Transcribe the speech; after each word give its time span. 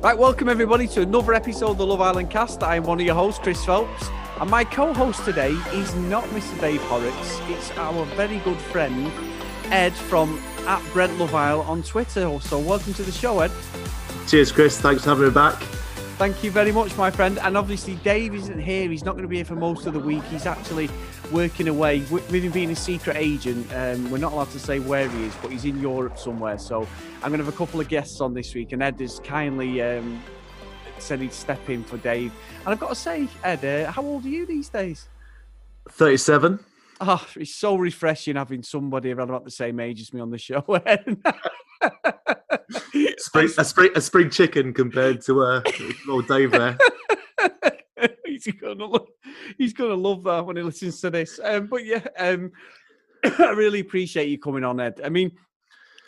Right, 0.00 0.16
welcome 0.16 0.48
everybody 0.48 0.86
to 0.88 1.02
another 1.02 1.34
episode 1.34 1.72
of 1.72 1.78
the 1.78 1.84
Love 1.84 2.00
Island 2.00 2.30
cast. 2.30 2.62
I 2.62 2.76
am 2.76 2.84
one 2.84 2.98
of 2.98 3.04
your 3.04 3.14
hosts, 3.14 3.40
Chris 3.42 3.62
Phelps, 3.62 4.08
and 4.40 4.48
my 4.48 4.64
co 4.64 4.94
host 4.94 5.22
today 5.24 5.50
is 5.72 5.94
not 5.96 6.24
Mr. 6.26 6.58
Dave 6.60 6.80
Horrocks, 6.84 7.40
it's 7.48 7.70
our 7.72 8.06
very 8.16 8.38
good 8.38 8.56
friend, 8.56 9.12
Ed 9.64 9.92
from 9.92 10.40
at 10.66 10.82
Brent 10.94 11.18
Love 11.18 11.34
Isle 11.34 11.60
on 11.60 11.82
Twitter. 11.82 12.38
So, 12.40 12.58
welcome 12.58 12.94
to 12.94 13.02
the 13.02 13.12
show, 13.12 13.40
Ed. 13.40 13.50
Cheers, 14.28 14.52
Chris. 14.52 14.78
Thanks 14.78 15.04
for 15.04 15.08
having 15.08 15.24
me 15.24 15.30
back. 15.30 15.54
Thank 16.18 16.44
you 16.44 16.50
very 16.50 16.70
much, 16.70 16.94
my 16.98 17.10
friend. 17.10 17.38
And 17.38 17.56
obviously, 17.56 17.94
Dave 17.96 18.34
isn't 18.34 18.60
here. 18.60 18.90
He's 18.90 19.02
not 19.02 19.12
going 19.12 19.22
to 19.22 19.28
be 19.28 19.36
here 19.36 19.44
for 19.46 19.54
most 19.54 19.86
of 19.86 19.94
the 19.94 20.00
week. 20.00 20.22
He's 20.24 20.44
actually 20.44 20.90
working 21.32 21.66
away. 21.66 22.00
With 22.10 22.28
him 22.28 22.52
being 22.52 22.70
a 22.70 22.76
secret 22.76 23.16
agent, 23.16 23.66
um, 23.72 24.10
we're 24.10 24.18
not 24.18 24.34
allowed 24.34 24.50
to 24.50 24.58
say 24.58 24.80
where 24.80 25.08
he 25.08 25.24
is, 25.24 25.34
but 25.40 25.50
he's 25.50 25.64
in 25.64 25.80
Europe 25.80 26.18
somewhere. 26.18 26.58
So 26.58 26.86
I'm 27.22 27.30
going 27.30 27.38
to 27.38 27.44
have 27.46 27.54
a 27.54 27.56
couple 27.56 27.80
of 27.80 27.88
guests 27.88 28.20
on 28.20 28.34
this 28.34 28.54
week. 28.54 28.72
And 28.72 28.82
Ed 28.82 29.00
has 29.00 29.18
kindly 29.20 29.80
um, 29.80 30.22
said 30.98 31.20
he'd 31.20 31.32
step 31.32 31.70
in 31.70 31.82
for 31.82 31.96
Dave. 31.96 32.30
And 32.66 32.68
I've 32.68 32.80
got 32.80 32.90
to 32.90 32.96
say, 32.96 33.28
Ed, 33.44 33.64
uh, 33.64 33.90
how 33.90 34.02
old 34.02 34.26
are 34.26 34.28
you 34.28 34.44
these 34.44 34.68
days? 34.68 35.08
37. 35.88 36.58
Oh, 37.00 37.26
it's 37.36 37.54
so 37.54 37.76
refreshing 37.76 38.36
having 38.36 38.62
somebody 38.62 39.10
around 39.10 39.30
about 39.30 39.46
the 39.46 39.50
same 39.50 39.80
age 39.80 40.02
as 40.02 40.12
me 40.12 40.20
on 40.20 40.30
the 40.30 40.36
show. 40.36 40.66
spring, 43.18 43.48
a, 43.58 43.64
spring, 43.64 43.90
a 43.94 44.00
spring 44.00 44.30
chicken 44.30 44.72
compared 44.72 45.20
to 45.22 45.42
uh, 45.42 45.62
old 46.08 46.26
Dave 46.28 46.52
there. 46.52 46.78
he's 48.26 48.46
gonna 48.46 48.84
love, 48.84 49.06
he's 49.56 49.72
gonna 49.72 49.94
love 49.94 50.24
that 50.24 50.44
when 50.46 50.56
he 50.56 50.62
listens 50.62 51.00
to 51.00 51.10
this. 51.10 51.40
Um, 51.42 51.66
but 51.66 51.84
yeah, 51.84 52.06
um, 52.18 52.52
I 53.38 53.50
really 53.50 53.80
appreciate 53.80 54.28
you 54.28 54.38
coming 54.38 54.64
on, 54.64 54.80
Ed. 54.80 55.00
I 55.04 55.08
mean, 55.08 55.32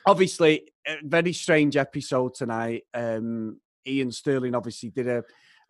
obviously, 0.07 0.73
very 1.03 1.33
strange 1.33 1.77
episode 1.77 2.35
tonight. 2.35 2.85
Um, 2.95 3.61
Iain 3.87 4.13
Stirling 4.13 4.55
obviously 4.55 4.91
did 4.91 5.09
a 5.09 5.25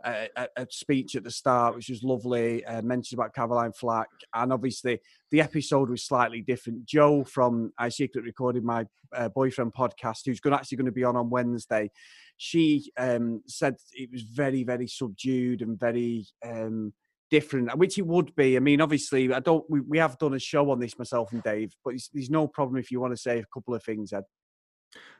a, 0.04 0.48
a, 0.56 0.66
speech 0.70 1.16
at 1.16 1.24
the 1.24 1.30
start, 1.30 1.74
which 1.74 1.88
was 1.88 2.02
lovely. 2.02 2.64
Uh, 2.64 2.82
mentioned 2.82 3.18
about 3.18 3.34
Caroline 3.34 3.72
Flack, 3.72 4.08
and 4.34 4.52
obviously 4.52 5.00
the 5.30 5.40
episode 5.40 5.90
was 5.90 6.04
slightly 6.04 6.40
different. 6.40 6.86
Joe 6.86 7.24
from 7.24 7.72
I 7.78 7.88
Secret 7.88 8.24
recorded 8.24 8.64
my 8.64 8.86
uh, 9.14 9.28
boyfriend 9.28 9.72
podcast, 9.74 10.20
who's 10.26 10.40
going 10.40 10.54
actually 10.54 10.76
going 10.76 10.86
to 10.86 10.92
be 10.92 11.04
on 11.04 11.16
on 11.16 11.30
Wednesday. 11.30 11.90
She 12.36 12.90
um, 12.98 13.42
said 13.46 13.76
it 13.92 14.10
was 14.12 14.22
very 14.22 14.64
very 14.64 14.86
subdued 14.86 15.62
and 15.62 15.78
very. 15.78 16.26
Um, 16.44 16.92
different, 17.30 17.72
which 17.78 17.96
it 17.96 18.04
would 18.06 18.34
be. 18.34 18.56
I 18.56 18.58
mean, 18.58 18.80
obviously, 18.80 19.32
I 19.32 19.38
don't. 19.38 19.64
We, 19.70 19.80
we 19.80 19.98
have 19.98 20.18
done 20.18 20.34
a 20.34 20.38
show 20.40 20.68
on 20.70 20.80
this 20.80 20.98
myself 20.98 21.32
and 21.32 21.40
Dave, 21.44 21.72
but 21.84 21.94
there's 22.12 22.28
no 22.28 22.48
problem 22.48 22.76
if 22.76 22.90
you 22.90 23.00
want 23.00 23.12
to 23.12 23.16
say 23.16 23.38
a 23.38 23.44
couple 23.54 23.72
of 23.72 23.84
things, 23.84 24.12
Ed. 24.12 24.24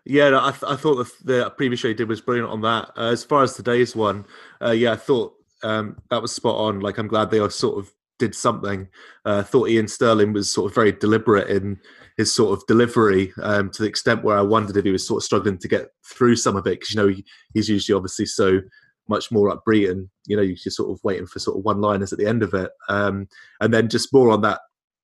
Yeah, 0.05 0.39
I, 0.43 0.51
th- 0.51 0.65
I 0.67 0.77
thought 0.77 0.97
the, 0.97 1.13
the, 1.25 1.51
previous 1.51 1.81
show 1.81 1.89
you 1.89 1.95
did 1.95 2.09
was 2.09 2.21
brilliant 2.21 2.51
on 2.51 2.63
that. 2.63 2.91
Uh, 2.97 3.11
as 3.11 3.23
far 3.23 3.43
as 3.43 3.55
today's 3.55 3.95
one, 3.95 4.25
uh, 4.65 4.71
yeah, 4.71 4.93
I 4.93 4.97
thought 4.97 5.35
um, 5.63 5.99
that 6.11 6.23
was 6.23 6.33
spot 6.33 6.57
on. 6.57 6.81
Like, 6.81 6.99
I'm 6.99 7.09
glad 7.09 7.31
they 7.31 7.47
sort 7.51 7.79
of 7.79 7.93
did 8.19 8.35
something. 8.35 8.89
Uh, 9.25 9.43
thought 9.43 9.69
Iain 9.69 9.89
Stirling 9.89 10.33
was 10.33 10.51
sort 10.51 10.71
of 10.71 10.75
very 10.75 10.93
deliberate 10.93 11.49
in 11.49 11.79
his 12.17 12.33
sort 12.33 12.57
of 12.57 12.65
delivery 12.67 13.33
um, 13.43 13.71
to 13.71 13.83
the 13.83 13.89
extent 13.89 14.23
where 14.23 14.39
I 14.39 14.43
wondered 14.43 14.77
if 14.77 14.85
he 14.85 14.93
was 14.93 15.07
sort 15.07 15.23
of 15.23 15.25
struggling 15.25 15.59
to 15.59 15.69
get 15.69 15.89
through 16.05 16.37
some 16.37 16.55
of 16.55 16.67
it 16.67 16.79
because 16.79 16.95
you 16.95 17.01
know 17.01 17.09
he, 17.09 17.25
he's 17.55 17.69
usually 17.69 17.97
obviously 17.97 18.27
so 18.27 18.61
much 19.09 19.33
more 19.33 19.51
upbeat 19.51 19.91
and 19.91 20.09
you 20.27 20.37
know 20.37 20.43
you're 20.43 20.57
sort 20.57 20.91
of 20.91 21.01
waiting 21.03 21.27
for 21.27 21.39
sort 21.39 21.57
of 21.57 21.65
one 21.65 21.81
liners 21.81 22.13
at 22.13 22.19
the 22.19 22.27
end 22.27 22.43
of 22.43 22.53
it 22.53 22.71
um, 22.89 23.27
and 23.61 23.73
then 23.73 23.89
just 23.89 24.13
more 24.13 24.31
on 24.31 24.43
that 24.43 24.61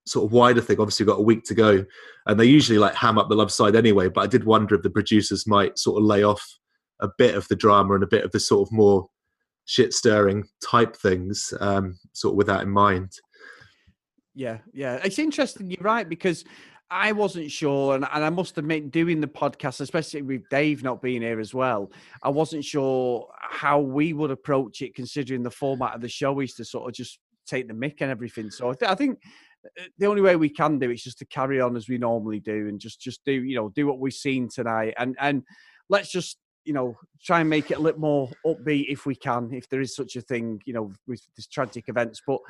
sort 0.07 0.25
of 0.25 0.33
wider 0.33 0.61
thing. 0.61 0.81
Obviously, 0.81 1.05
we've 1.05 1.13
got 1.13 1.21
a 1.21 1.25
week 1.25 1.45
to 1.45 1.55
go, 1.55 1.85
and 2.27 2.41
they 2.41 2.45
usually 2.45 2.79
like 2.79 2.95
ham 2.95 3.19
up 3.19 3.29
the 3.29 3.35
love 3.35 3.53
side 3.53 3.77
anyway. 3.77 4.09
But 4.09 4.23
I 4.23 4.27
did 4.27 4.45
wonder 4.45 4.75
if 4.75 4.83
the 4.83 4.91
producers 4.91 5.47
might 5.47 5.79
sort 5.79 5.99
of 5.99 6.05
lay 6.05 6.23
off 6.23 6.45
a 7.01 7.09
bit 7.19 7.35
of 7.35 7.47
the 7.49 7.57
drama 7.57 7.95
and 7.95 8.03
a 8.03 8.09
bit 8.09 8.25
of 8.25 8.33
the 8.33 8.41
sort 8.41 8.67
of 8.67 8.73
more 8.73 9.09
shit 9.67 9.93
stirring 9.93 10.45
type 10.65 10.97
things, 10.97 11.53
um, 11.61 11.99
sort 12.13 12.33
of 12.33 12.37
with 12.37 12.47
that 12.47 12.63
in 12.63 12.71
mind. 12.71 13.13
Yeah, 14.35 14.59
yeah, 14.73 15.01
it's 15.03 15.19
interesting. 15.19 15.71
You're 15.71 15.83
right 15.83 16.09
because 16.09 16.45
I 16.91 17.13
wasn't 17.13 17.51
sure, 17.51 17.97
and, 17.97 18.07
and 18.13 18.25
I 18.25 18.31
must 18.31 18.57
admit, 18.59 18.93
doing 18.93 19.21
the 19.21 19.27
podcast, 19.27 19.81
especially 19.81 20.23
with 20.23 20.49
Dave 20.51 20.85
not 20.85 21.03
being 21.03 21.23
here 21.23 21.41
as 21.41 21.53
well, 21.53 21.91
I 22.23 22.29
wasn't 22.29 22.65
sure 22.65 23.29
how 23.41 23.81
we 23.81 24.13
would 24.13 24.31
approach 24.31 24.83
it, 24.83 24.95
considering 24.95 25.43
the 25.43 25.51
format 25.51 25.95
of 25.95 26.01
the 26.01 26.09
show 26.09 26.39
is 26.41 26.55
to 26.55 26.65
sort 26.65 26.89
of 26.89 26.95
just 26.95 27.19
take 27.47 27.67
the 27.67 27.75
mic 27.75 28.03
and 28.03 28.11
everything. 28.11 28.51
So 28.51 28.71
I, 28.71 28.75
th- 28.75 28.91
I 28.91 28.95
think 28.95 29.19
the 29.99 30.07
only 30.07 30.23
way 30.23 30.37
we 30.37 30.49
can 30.49 30.79
do 30.79 30.91
it 30.91 30.95
is 30.95 31.03
just 31.03 31.19
to 31.19 31.25
carry 31.27 31.61
on 31.61 31.77
as 31.77 31.89
we 31.89 31.99
normally 31.99 32.41
do 32.41 32.69
and 32.69 32.81
just 32.81 33.01
just 33.01 33.25
do 33.25 33.33
you 33.33 33.57
know 33.57 33.69
do 33.71 33.87
what 33.87 33.99
we've 33.99 34.13
seen 34.13 34.49
tonight. 34.49 34.95
And 34.99 35.17
and 35.21 35.43
let's 35.89 36.11
just 36.11 36.39
you 36.65 36.73
know 36.73 36.97
try 37.23 37.41
and 37.41 37.51
make 37.51 37.71
it 37.71 37.79
a 37.79 37.81
little 37.81 38.01
more 38.01 38.31
upbeat 38.45 38.87
if 38.89 39.07
we 39.07 39.15
can 39.15 39.53
if 39.53 39.69
there 39.69 39.81
is 39.81 39.95
such 39.95 40.17
a 40.17 40.21
thing 40.21 40.61
you 40.67 40.75
know 40.75 40.93
with 41.07 41.23
these 41.37 41.47
tragic 41.47 41.85
events. 41.89 42.21
But 42.27 42.41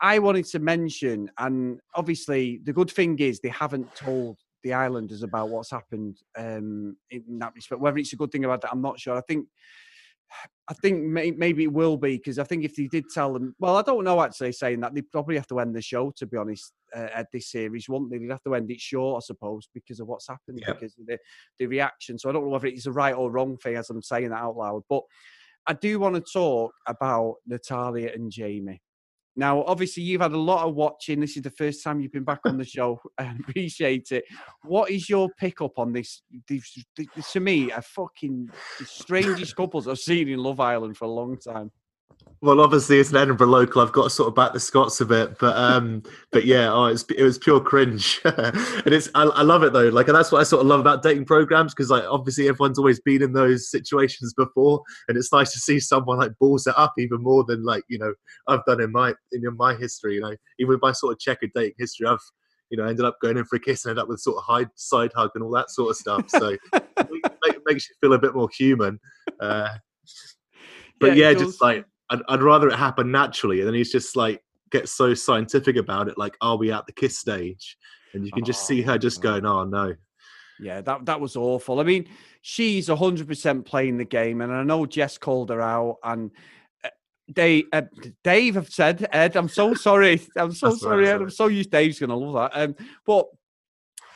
i 0.00 0.18
wanted 0.18 0.44
to 0.46 0.58
mention 0.58 1.30
and 1.38 1.80
obviously 1.94 2.60
the 2.64 2.72
good 2.72 2.90
thing 2.90 3.18
is 3.18 3.40
they 3.40 3.48
haven't 3.48 3.94
told 3.94 4.38
the 4.62 4.74
islanders 4.74 5.22
about 5.22 5.48
what's 5.48 5.70
happened 5.70 6.18
um 6.36 6.96
in 7.10 7.38
that 7.38 7.54
respect. 7.54 7.80
Whether 7.80 7.98
it's 7.98 8.12
a 8.12 8.16
good 8.16 8.30
thing 8.30 8.44
about 8.44 8.60
that 8.60 8.72
i'm 8.72 8.82
not 8.82 9.00
sure. 9.00 9.16
I 9.16 9.22
think 9.22 9.46
I 10.68 10.74
think 10.74 11.04
may, 11.04 11.30
maybe 11.30 11.64
it 11.64 11.72
will 11.72 11.96
be 11.96 12.16
because 12.16 12.38
I 12.38 12.44
think 12.44 12.64
if 12.64 12.76
they 12.76 12.86
did 12.86 13.04
tell 13.12 13.32
them, 13.32 13.54
well, 13.58 13.76
I 13.76 13.82
don't 13.82 14.04
know 14.04 14.22
actually 14.22 14.52
saying 14.52 14.80
that 14.80 14.94
they 14.94 15.02
probably 15.02 15.36
have 15.36 15.46
to 15.48 15.60
end 15.60 15.74
the 15.74 15.82
show 15.82 16.12
to 16.16 16.26
be 16.26 16.36
honest 16.36 16.72
uh, 16.96 17.08
at 17.14 17.26
this 17.32 17.50
series, 17.50 17.88
won't 17.88 18.10
they? 18.10 18.18
They'd 18.18 18.30
have 18.30 18.42
to 18.44 18.54
end 18.54 18.70
it 18.70 18.80
short, 18.80 19.22
I 19.22 19.26
suppose, 19.26 19.68
because 19.74 20.00
of 20.00 20.06
what's 20.06 20.28
happened, 20.28 20.62
yep. 20.66 20.78
because 20.78 20.96
of 20.98 21.06
the, 21.06 21.18
the 21.58 21.66
reaction. 21.66 22.18
So 22.18 22.30
I 22.30 22.32
don't 22.32 22.44
know 22.44 22.50
whether 22.50 22.66
it's 22.66 22.86
a 22.86 22.92
right 22.92 23.14
or 23.14 23.30
wrong 23.30 23.56
thing 23.58 23.76
as 23.76 23.90
I'm 23.90 24.02
saying 24.02 24.30
that 24.30 24.36
out 24.40 24.56
loud, 24.56 24.82
but 24.88 25.02
I 25.66 25.74
do 25.74 25.98
want 25.98 26.14
to 26.14 26.32
talk 26.32 26.72
about 26.86 27.36
Natalia 27.46 28.10
and 28.14 28.30
Jamie. 28.30 28.80
Now, 29.34 29.62
obviously, 29.64 30.02
you've 30.02 30.20
had 30.20 30.32
a 30.32 30.38
lot 30.38 30.66
of 30.66 30.74
watching. 30.74 31.20
This 31.20 31.36
is 31.36 31.42
the 31.42 31.50
first 31.50 31.82
time 31.82 32.00
you've 32.00 32.12
been 32.12 32.24
back 32.24 32.40
on 32.44 32.58
the 32.58 32.64
show. 32.64 33.00
I 33.18 33.34
appreciate 33.38 34.12
it. 34.12 34.24
What 34.64 34.90
is 34.90 35.08
your 35.08 35.30
pickup 35.38 35.78
on 35.78 35.92
this? 35.92 36.22
this, 36.48 36.84
this 37.16 37.32
to 37.32 37.40
me, 37.40 37.70
a 37.70 37.80
fucking 37.80 38.50
strangest 38.84 39.56
couples 39.56 39.88
I've 39.88 39.98
seen 39.98 40.28
in 40.28 40.38
Love 40.38 40.60
Island 40.60 40.96
for 40.96 41.06
a 41.06 41.10
long 41.10 41.38
time. 41.38 41.70
Well, 42.42 42.60
obviously 42.60 42.98
it's 42.98 43.10
an 43.10 43.18
Edinburgh 43.18 43.46
local. 43.46 43.82
I've 43.82 43.92
got 43.92 44.02
to 44.02 44.10
sort 44.10 44.26
of 44.26 44.34
back 44.34 44.52
the 44.52 44.58
Scots 44.58 45.00
a 45.00 45.06
bit, 45.06 45.38
but 45.38 45.56
um, 45.56 46.02
but 46.32 46.44
yeah, 46.44 46.72
oh, 46.72 46.86
it's, 46.86 47.04
it 47.04 47.22
was 47.22 47.38
pure 47.38 47.60
cringe, 47.60 48.20
and 48.24 48.92
it's 48.92 49.08
I, 49.14 49.22
I, 49.22 49.42
love 49.42 49.62
it 49.62 49.72
though. 49.72 49.88
Like, 49.90 50.08
and 50.08 50.16
that's 50.16 50.32
what 50.32 50.40
I 50.40 50.42
sort 50.42 50.60
of 50.60 50.66
love 50.66 50.80
about 50.80 51.04
dating 51.04 51.26
programs 51.26 51.72
because 51.72 51.88
like 51.88 52.02
obviously 52.02 52.48
everyone's 52.48 52.80
always 52.80 52.98
been 52.98 53.22
in 53.22 53.32
those 53.32 53.70
situations 53.70 54.34
before, 54.34 54.82
and 55.06 55.16
it's 55.16 55.32
nice 55.32 55.52
to 55.52 55.60
see 55.60 55.78
someone 55.78 56.18
like 56.18 56.32
balls 56.40 56.66
it 56.66 56.74
up 56.76 56.94
even 56.98 57.22
more 57.22 57.44
than 57.44 57.64
like 57.64 57.84
you 57.88 57.96
know 57.96 58.12
I've 58.48 58.64
done 58.64 58.82
in 58.82 58.90
my 58.90 59.14
in 59.30 59.44
my 59.56 59.76
history. 59.76 60.16
You 60.16 60.22
know, 60.22 60.34
even 60.58 60.70
with 60.70 60.82
my 60.82 60.90
sort 60.90 61.12
of 61.12 61.20
checkered 61.20 61.52
dating 61.54 61.74
history, 61.78 62.08
I've 62.08 62.18
you 62.70 62.76
know 62.76 62.86
ended 62.86 63.04
up 63.04 63.18
going 63.22 63.36
in 63.36 63.44
for 63.44 63.54
a 63.54 63.60
kiss 63.60 63.84
and 63.84 63.90
ended 63.90 64.02
up 64.02 64.08
with 64.08 64.18
sort 64.18 64.38
of 64.38 64.42
high 64.42 64.66
side 64.74 65.12
hug 65.14 65.30
and 65.36 65.44
all 65.44 65.52
that 65.52 65.70
sort 65.70 65.90
of 65.90 65.96
stuff. 65.96 66.28
So 66.28 66.56
it 66.72 67.62
makes 67.66 67.88
you 67.88 67.94
feel 68.00 68.14
a 68.14 68.18
bit 68.18 68.34
more 68.34 68.48
human. 68.52 68.98
Uh, 69.38 69.68
but 70.98 71.16
yeah, 71.16 71.30
yeah 71.30 71.38
just 71.38 71.62
like 71.62 71.84
I'd, 72.12 72.20
I'd 72.28 72.42
rather 72.42 72.68
it 72.68 72.76
happen 72.76 73.10
naturally. 73.10 73.60
And 73.60 73.68
then 73.68 73.74
he's 73.74 73.90
just 73.90 74.16
like 74.16 74.42
gets 74.70 74.92
so 74.92 75.14
scientific 75.14 75.76
about 75.76 76.08
it, 76.08 76.18
like, 76.18 76.36
are 76.40 76.56
we 76.56 76.72
at 76.72 76.86
the 76.86 76.92
kiss 76.92 77.18
stage? 77.18 77.76
And 78.14 78.24
you 78.24 78.32
can 78.32 78.44
just 78.44 78.64
oh, 78.64 78.66
see 78.66 78.82
her 78.82 78.98
just 78.98 79.22
going, 79.22 79.46
oh 79.46 79.64
no. 79.64 79.94
Yeah, 80.60 80.80
that 80.82 81.06
that 81.06 81.20
was 81.20 81.34
awful. 81.34 81.80
I 81.80 81.82
mean, 81.82 82.08
she's 82.42 82.88
hundred 82.88 83.26
percent 83.26 83.64
playing 83.64 83.96
the 83.96 84.04
game, 84.04 84.42
and 84.42 84.52
I 84.52 84.62
know 84.62 84.86
Jess 84.86 85.18
called 85.18 85.50
her 85.50 85.60
out, 85.60 85.96
and 86.04 86.30
they 87.34 87.62
Dave, 87.62 87.68
uh, 87.72 87.82
Dave 88.22 88.54
have 88.56 88.68
said, 88.68 89.08
Ed, 89.12 89.36
I'm 89.36 89.48
so 89.48 89.74
sorry, 89.74 90.20
I'm 90.36 90.52
so 90.52 90.74
sorry, 90.74 91.08
Ed, 91.08 91.22
I'm 91.22 91.30
so 91.30 91.46
used. 91.46 91.70
Dave's 91.70 91.98
gonna 91.98 92.16
love 92.16 92.52
that. 92.52 92.60
Um, 92.60 92.76
but 93.06 93.26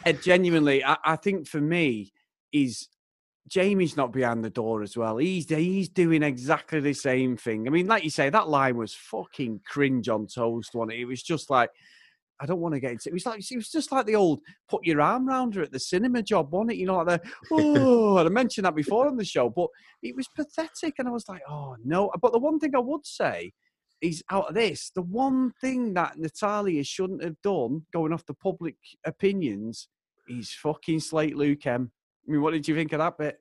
Ed, 0.05 0.23
genuinely, 0.23 0.85
I, 0.85 0.97
I 1.05 1.17
think 1.17 1.49
for 1.49 1.61
me, 1.61 2.13
is 2.53 2.89
Jamie's 3.49 3.97
not 3.97 4.13
behind 4.13 4.45
the 4.45 4.51
door 4.51 4.83
as 4.83 4.97
well. 4.97 5.19
He's 5.19 5.49
he's 5.49 5.89
doing 5.89 6.23
exactly 6.23 6.81
the 6.81 6.93
same 6.93 7.37
thing. 7.37 7.67
I 7.67 7.71
mean, 7.71 7.87
like 7.87 8.03
you 8.03 8.11
say, 8.11 8.29
that 8.29 8.49
line 8.49 8.77
was 8.77 8.95
fucking 8.95 9.61
cringe 9.67 10.09
on 10.09 10.27
toast. 10.27 10.75
One, 10.75 10.91
it 10.91 11.05
was 11.05 11.23
just 11.23 11.49
like, 11.49 11.71
I 12.41 12.47
don't 12.47 12.61
want 12.61 12.75
to 12.75 12.81
get 12.81 12.93
into. 12.93 13.09
It 13.09 13.13
It 13.13 13.15
was 13.15 13.27
like 13.27 13.51
it 13.51 13.57
was 13.57 13.71
just 13.71 13.93
like 13.93 14.07
the 14.07 14.17
old 14.17 14.41
put 14.69 14.85
your 14.85 15.01
arm 15.01 15.29
around 15.29 15.55
her 15.55 15.63
at 15.63 15.73
the 15.73 15.79
cinema 15.79 16.23
job, 16.23 16.53
wasn't 16.53 16.73
it? 16.73 16.79
You 16.79 16.87
know, 16.87 16.99
like 16.99 17.23
the 17.23 17.31
oh, 17.53 18.19
I 18.19 18.29
mentioned 18.29 18.67
that 18.67 18.75
before 18.75 19.07
on 19.07 19.17
the 19.17 19.25
show, 19.25 19.49
but 19.49 19.69
it 20.03 20.17
was 20.17 20.29
pathetic, 20.29 20.95
and 20.99 21.09
I 21.09 21.13
was 21.13 21.29
like, 21.29 21.43
oh 21.49 21.77
no. 21.85 22.11
But 22.21 22.33
the 22.33 22.39
one 22.39 22.59
thing 22.59 22.75
I 22.75 22.81
would 22.81 23.07
say 23.07 23.53
is 24.03 24.23
out 24.31 24.49
of 24.49 24.55
this, 24.55 24.91
the 24.95 25.03
one 25.03 25.53
thing 25.61 25.95
that 25.95 26.19
Natalia 26.19 26.85
shouldn't 26.85 27.25
have 27.25 27.41
done, 27.43 27.87
going 27.93 28.13
off 28.13 28.27
the 28.27 28.35
public 28.35 28.77
opinions, 29.07 29.89
is 30.29 30.53
fucking 30.53 31.01
slate 31.01 31.37
Luke 31.37 31.67
M. 31.67 31.93
I 32.27 32.33
mean, 32.33 32.43
what 32.43 32.53
did 32.53 32.67
you 32.67 32.75
think 32.75 32.93
of 32.93 32.99
that 32.99 33.19
bit? 33.19 33.41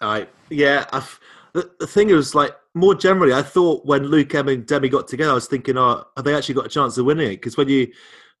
I 0.00 0.26
yeah, 0.50 0.86
I've, 0.92 1.20
the, 1.52 1.70
the 1.78 1.86
thing 1.86 2.10
is, 2.10 2.34
like 2.34 2.54
more 2.74 2.94
generally, 2.94 3.32
I 3.32 3.42
thought 3.42 3.86
when 3.86 4.04
Luke 4.04 4.34
M 4.34 4.48
and 4.48 4.66
Demi 4.66 4.88
got 4.88 5.08
together, 5.08 5.30
I 5.30 5.34
was 5.34 5.46
thinking, 5.46 5.78
oh, 5.78 6.04
have 6.16 6.24
they 6.24 6.34
actually 6.34 6.56
got 6.56 6.66
a 6.66 6.70
chance 6.70 6.98
of 6.98 7.06
winning 7.06 7.28
it? 7.28 7.36
Because 7.36 7.56
when 7.56 7.68
you 7.68 7.88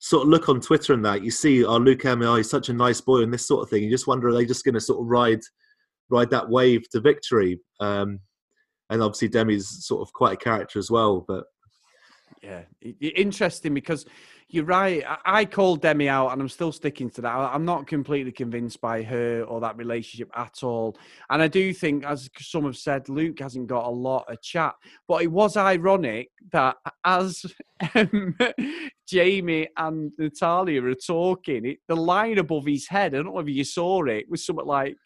sort 0.00 0.24
of 0.24 0.28
look 0.28 0.48
on 0.48 0.60
Twitter 0.60 0.92
and 0.92 1.04
that, 1.04 1.22
you 1.22 1.30
see, 1.30 1.64
oh, 1.64 1.76
Luke 1.76 2.04
M, 2.04 2.22
oh, 2.22 2.36
he's 2.36 2.50
such 2.50 2.68
a 2.68 2.74
nice 2.74 3.00
boy, 3.00 3.22
and 3.22 3.32
this 3.32 3.46
sort 3.46 3.62
of 3.62 3.70
thing. 3.70 3.84
You 3.84 3.90
just 3.90 4.06
wonder, 4.06 4.28
are 4.28 4.32
they 4.32 4.44
just 4.44 4.64
going 4.64 4.74
to 4.74 4.80
sort 4.80 5.00
of 5.00 5.06
ride 5.06 5.42
ride 6.10 6.30
that 6.30 6.48
wave 6.48 6.88
to 6.90 7.00
victory? 7.00 7.60
Um, 7.80 8.20
and 8.90 9.02
obviously, 9.02 9.28
Demi's 9.28 9.86
sort 9.86 10.02
of 10.06 10.12
quite 10.12 10.34
a 10.34 10.36
character 10.44 10.78
as 10.78 10.90
well, 10.90 11.24
but 11.26 11.44
yeah, 12.42 12.62
interesting 13.00 13.72
because 13.72 14.04
you're 14.48 14.64
right. 14.64 15.02
I 15.24 15.44
called 15.44 15.82
Demi 15.82 16.08
out, 16.08 16.28
and 16.28 16.40
I'm 16.40 16.48
still 16.48 16.72
sticking 16.72 17.10
to 17.10 17.20
that. 17.22 17.34
I'm 17.34 17.64
not 17.64 17.86
completely 17.86 18.32
convinced 18.32 18.80
by 18.80 19.02
her 19.02 19.42
or 19.42 19.60
that 19.60 19.76
relationship 19.76 20.30
at 20.36 20.62
all. 20.62 20.96
And 21.30 21.42
I 21.42 21.48
do 21.48 21.72
think, 21.72 22.04
as 22.04 22.28
some 22.38 22.64
have 22.64 22.76
said, 22.76 23.08
Luke 23.08 23.38
hasn't 23.40 23.66
got 23.66 23.86
a 23.86 23.90
lot 23.90 24.26
of 24.28 24.40
chat. 24.42 24.74
But 25.08 25.22
it 25.22 25.32
was 25.32 25.56
ironic 25.56 26.30
that 26.52 26.76
as 27.04 27.44
um, 27.94 28.36
Jamie 29.08 29.68
and 29.76 30.12
Natalia 30.18 30.84
are 30.84 30.94
talking, 30.94 31.64
it, 31.66 31.78
the 31.88 31.96
line 31.96 32.38
above 32.38 32.66
his 32.66 32.86
head, 32.86 33.14
I 33.14 33.18
don't 33.18 33.34
know 33.34 33.38
if 33.40 33.48
you 33.48 33.64
saw 33.64 34.04
it, 34.04 34.30
was 34.30 34.46
something 34.46 34.66
like, 34.66 34.96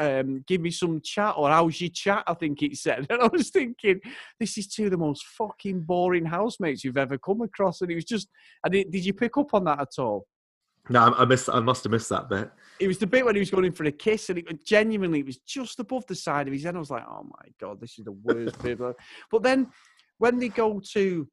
um, 0.00 0.42
give 0.46 0.60
me 0.60 0.70
some 0.70 1.00
chat 1.02 1.34
or 1.36 1.50
how's 1.50 1.80
your 1.80 1.90
chat? 1.90 2.24
I 2.26 2.34
think 2.34 2.62
it 2.62 2.76
said. 2.76 3.06
And 3.10 3.22
I 3.22 3.28
was 3.28 3.50
thinking, 3.50 4.00
this 4.38 4.56
is 4.56 4.66
two 4.66 4.86
of 4.86 4.90
the 4.90 4.96
most 4.96 5.24
fucking 5.26 5.82
boring 5.82 6.24
housemates 6.24 6.82
you've 6.82 6.96
ever 6.96 7.18
come 7.18 7.42
across. 7.42 7.82
And 7.82 7.90
it 7.90 7.96
was 7.96 8.04
just, 8.04 8.28
I 8.64 8.68
did, 8.68 8.90
did 8.90 9.04
you 9.04 9.12
pick 9.12 9.36
up 9.36 9.52
on 9.54 9.64
that 9.64 9.80
at 9.80 9.98
all? 9.98 10.26
No, 10.88 11.14
I 11.16 11.24
missed. 11.24 11.48
I 11.48 11.60
must 11.60 11.84
have 11.84 11.92
missed 11.92 12.08
that 12.08 12.28
bit. 12.28 12.50
It 12.80 12.88
was 12.88 12.98
the 12.98 13.06
bit 13.06 13.24
when 13.24 13.34
he 13.36 13.40
was 13.40 13.50
going 13.50 13.66
in 13.66 13.72
for 13.72 13.84
a 13.84 13.92
kiss, 13.92 14.30
and 14.30 14.38
it 14.38 14.66
genuinely 14.66 15.20
it 15.20 15.26
was 15.26 15.38
just 15.38 15.78
above 15.78 16.06
the 16.06 16.14
side 16.14 16.48
of 16.48 16.52
his 16.52 16.64
head. 16.64 16.74
I 16.74 16.78
was 16.78 16.90
like, 16.90 17.04
"Oh 17.06 17.22
my 17.22 17.48
god, 17.60 17.80
this 17.80 17.98
is 17.98 18.06
the 18.06 18.12
worst 18.12 18.60
bit." 18.62 18.78
But 19.30 19.42
then 19.42 19.68
when 20.18 20.38
they 20.38 20.48
go 20.48 20.80
to 20.92 21.28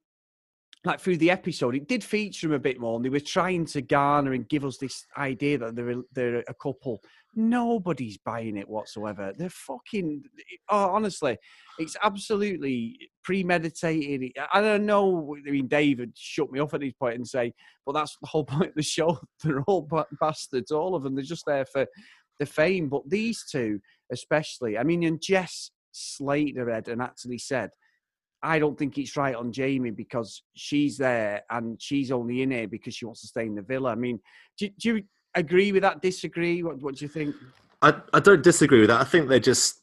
like 0.85 0.99
through 0.99 1.17
the 1.17 1.31
episode, 1.31 1.75
it 1.75 1.87
did 1.87 2.03
feature 2.03 2.47
him 2.47 2.53
a 2.53 2.59
bit 2.59 2.79
more, 2.79 2.97
and 2.97 3.05
they 3.05 3.09
were 3.09 3.19
trying 3.19 3.65
to 3.67 3.81
garner 3.81 4.33
and 4.33 4.47
give 4.47 4.63
us 4.63 4.77
this 4.77 5.05
idea 5.17 5.57
that 5.57 5.75
they're 5.75 5.95
they're 6.13 6.43
a 6.47 6.53
couple. 6.53 7.01
Nobody's 7.39 8.17
buying 8.17 8.57
it 8.57 8.67
whatsoever. 8.67 9.31
They're 9.37 9.49
fucking. 9.49 10.23
Oh, 10.69 10.89
honestly, 10.89 11.37
it's 11.77 11.95
absolutely 12.03 12.97
premeditated. 13.23 14.31
I 14.51 14.59
don't 14.59 14.87
know. 14.87 15.35
I 15.47 15.51
mean, 15.51 15.67
David 15.67 16.13
shut 16.15 16.51
me 16.51 16.59
off 16.59 16.73
at 16.73 16.81
this 16.81 16.93
point 16.93 17.15
and 17.15 17.27
say, 17.27 17.53
"But 17.85 17.93
that's 17.93 18.17
the 18.19 18.27
whole 18.27 18.43
point 18.45 18.69
of 18.69 18.75
the 18.75 18.81
show. 18.81 19.19
They're 19.43 19.61
all 19.67 19.87
bastards, 20.19 20.71
all 20.71 20.95
of 20.95 21.03
them. 21.03 21.13
They're 21.13 21.23
just 21.23 21.45
there 21.45 21.65
for 21.65 21.85
the 22.39 22.45
fame." 22.47 22.89
But 22.89 23.07
these 23.07 23.45
two, 23.51 23.79
especially, 24.11 24.77
I 24.77 24.83
mean, 24.83 25.03
and 25.03 25.21
Jess 25.21 25.69
Slater 25.91 26.69
had 26.71 26.87
and 26.87 27.03
actually 27.03 27.37
said 27.37 27.69
I 28.43 28.59
don't 28.59 28.77
think 28.77 28.97
it's 28.97 29.17
right 29.17 29.35
on 29.35 29.51
Jamie 29.51 29.91
because 29.91 30.43
she's 30.55 30.97
there 30.97 31.41
and 31.49 31.81
she's 31.81 32.11
only 32.11 32.43
in 32.43 32.51
here 32.51 32.67
because 32.67 32.93
she 32.93 33.05
wants 33.05 33.21
to 33.21 33.27
stay 33.27 33.45
in 33.45 33.55
the 33.55 33.63
villa. 33.63 33.91
I 33.91 33.95
mean, 33.95 34.19
do, 34.59 34.69
do 34.79 34.95
you 34.95 35.03
agree 35.39 35.71
with 35.71 35.83
that? 35.83 36.01
Disagree? 36.01 36.63
What, 36.63 36.81
what 36.81 36.95
do 36.95 37.05
you 37.05 37.09
think? 37.09 37.35
I, 37.81 37.93
I 38.13 38.19
don't 38.19 38.43
disagree 38.43 38.79
with 38.79 38.89
that. 38.89 39.01
I 39.01 39.03
think 39.03 39.29
they're 39.29 39.39
just 39.39 39.81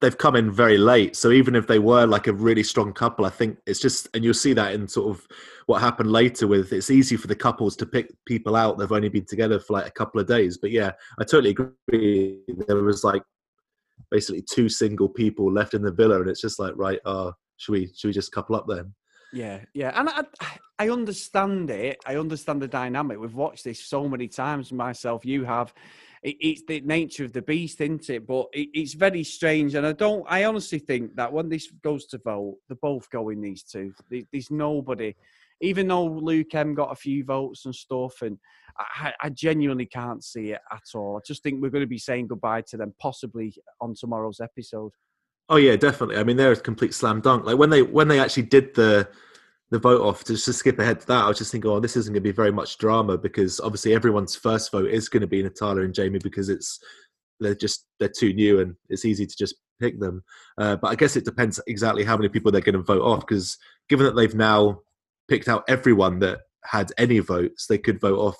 they've 0.00 0.16
come 0.16 0.34
in 0.34 0.50
very 0.50 0.78
late. 0.78 1.14
So 1.14 1.30
even 1.30 1.54
if 1.54 1.66
they 1.66 1.78
were 1.78 2.06
like 2.06 2.26
a 2.26 2.32
really 2.32 2.62
strong 2.62 2.92
couple, 2.92 3.24
I 3.24 3.30
think 3.30 3.58
it's 3.66 3.80
just 3.80 4.08
and 4.14 4.24
you'll 4.24 4.34
see 4.34 4.52
that 4.54 4.74
in 4.74 4.88
sort 4.88 5.14
of 5.14 5.26
what 5.66 5.80
happened 5.80 6.10
later 6.10 6.46
with 6.46 6.72
it's 6.72 6.90
easy 6.90 7.16
for 7.16 7.26
the 7.26 7.36
couples 7.36 7.76
to 7.76 7.86
pick 7.86 8.12
people 8.26 8.56
out. 8.56 8.78
They've 8.78 8.90
only 8.90 9.08
been 9.08 9.26
together 9.26 9.60
for 9.60 9.74
like 9.74 9.86
a 9.86 9.92
couple 9.92 10.20
of 10.20 10.26
days. 10.26 10.58
But 10.58 10.70
yeah, 10.70 10.92
I 11.18 11.24
totally 11.24 11.50
agree. 11.50 12.40
There 12.66 12.76
was 12.76 13.04
like 13.04 13.22
basically 14.10 14.42
two 14.42 14.68
single 14.68 15.08
people 15.08 15.52
left 15.52 15.74
in 15.74 15.82
the 15.82 15.92
villa 15.92 16.20
and 16.20 16.30
it's 16.30 16.40
just 16.40 16.58
like 16.58 16.74
right, 16.76 17.00
uh 17.04 17.32
should 17.58 17.72
we 17.72 17.92
should 17.94 18.08
we 18.08 18.12
just 18.12 18.32
couple 18.32 18.56
up 18.56 18.66
then? 18.66 18.94
Yeah, 19.32 19.60
yeah, 19.74 19.92
and 19.94 20.08
I, 20.08 20.22
I 20.78 20.88
understand 20.88 21.70
it. 21.70 21.98
I 22.04 22.16
understand 22.16 22.62
the 22.62 22.68
dynamic. 22.68 23.18
We've 23.18 23.34
watched 23.34 23.64
this 23.64 23.84
so 23.84 24.08
many 24.08 24.28
times 24.28 24.72
myself. 24.72 25.24
You 25.24 25.44
have. 25.44 25.72
It, 26.22 26.36
it's 26.40 26.62
the 26.66 26.80
nature 26.80 27.24
of 27.24 27.32
the 27.32 27.42
beast, 27.42 27.80
isn't 27.80 28.10
it? 28.10 28.26
But 28.26 28.48
it, 28.52 28.68
it's 28.74 28.94
very 28.94 29.22
strange, 29.24 29.74
and 29.74 29.86
I 29.86 29.92
don't. 29.92 30.24
I 30.28 30.44
honestly 30.44 30.80
think 30.80 31.16
that 31.16 31.32
when 31.32 31.48
this 31.48 31.70
goes 31.82 32.06
to 32.06 32.18
vote, 32.18 32.58
they're 32.68 32.76
both 32.80 33.08
going. 33.10 33.40
These 33.40 33.62
two. 33.64 33.94
There's 34.10 34.50
nobody. 34.50 35.14
Even 35.62 35.88
though 35.88 36.06
Luke 36.06 36.54
M 36.54 36.74
got 36.74 36.90
a 36.90 36.96
few 36.96 37.22
votes 37.22 37.66
and 37.66 37.74
stuff, 37.74 38.22
and 38.22 38.38
I, 38.78 39.12
I 39.20 39.28
genuinely 39.28 39.86
can't 39.86 40.24
see 40.24 40.52
it 40.52 40.60
at 40.72 40.82
all. 40.94 41.18
I 41.18 41.20
just 41.26 41.42
think 41.42 41.60
we're 41.60 41.70
going 41.70 41.84
to 41.84 41.86
be 41.86 41.98
saying 41.98 42.28
goodbye 42.28 42.62
to 42.68 42.78
them, 42.78 42.94
possibly 42.98 43.54
on 43.80 43.94
tomorrow's 43.94 44.40
episode. 44.40 44.92
Oh 45.50 45.56
yeah, 45.56 45.74
definitely. 45.74 46.16
I 46.16 46.22
mean, 46.22 46.36
they're 46.36 46.52
a 46.52 46.56
complete 46.56 46.94
slam 46.94 47.20
dunk. 47.20 47.44
Like 47.44 47.58
when 47.58 47.70
they 47.70 47.82
when 47.82 48.06
they 48.06 48.20
actually 48.20 48.44
did 48.44 48.72
the 48.74 49.08
the 49.70 49.80
vote 49.80 50.00
off 50.00 50.22
to 50.24 50.34
just 50.34 50.58
skip 50.58 50.78
ahead 50.78 51.00
to 51.00 51.06
that, 51.08 51.24
I 51.24 51.28
was 51.28 51.38
just 51.38 51.50
thinking, 51.50 51.70
oh, 51.70 51.80
this 51.80 51.96
isn't 51.96 52.12
going 52.12 52.22
to 52.22 52.28
be 52.28 52.32
very 52.32 52.52
much 52.52 52.78
drama 52.78 53.18
because 53.18 53.60
obviously 53.60 53.92
everyone's 53.92 54.36
first 54.36 54.70
vote 54.70 54.90
is 54.90 55.08
going 55.08 55.20
to 55.20 55.26
be 55.26 55.42
Natalia 55.42 55.84
and 55.84 55.94
Jamie 55.94 56.20
because 56.20 56.48
it's 56.48 56.78
they're 57.40 57.54
just 57.54 57.86
they're 57.98 58.08
too 58.08 58.32
new 58.32 58.60
and 58.60 58.76
it's 58.88 59.04
easy 59.04 59.26
to 59.26 59.36
just 59.36 59.56
pick 59.80 59.98
them. 59.98 60.22
Uh, 60.56 60.76
but 60.76 60.88
I 60.88 60.94
guess 60.94 61.16
it 61.16 61.24
depends 61.24 61.60
exactly 61.66 62.04
how 62.04 62.16
many 62.16 62.28
people 62.28 62.52
they're 62.52 62.60
going 62.60 62.74
to 62.76 62.82
vote 62.82 63.02
off 63.02 63.26
because 63.26 63.58
given 63.88 64.06
that 64.06 64.14
they've 64.14 64.34
now 64.34 64.80
picked 65.28 65.48
out 65.48 65.64
everyone 65.68 66.20
that 66.20 66.40
had 66.64 66.92
any 66.96 67.18
votes, 67.18 67.66
they 67.66 67.78
could 67.78 68.00
vote 68.00 68.18
off, 68.18 68.36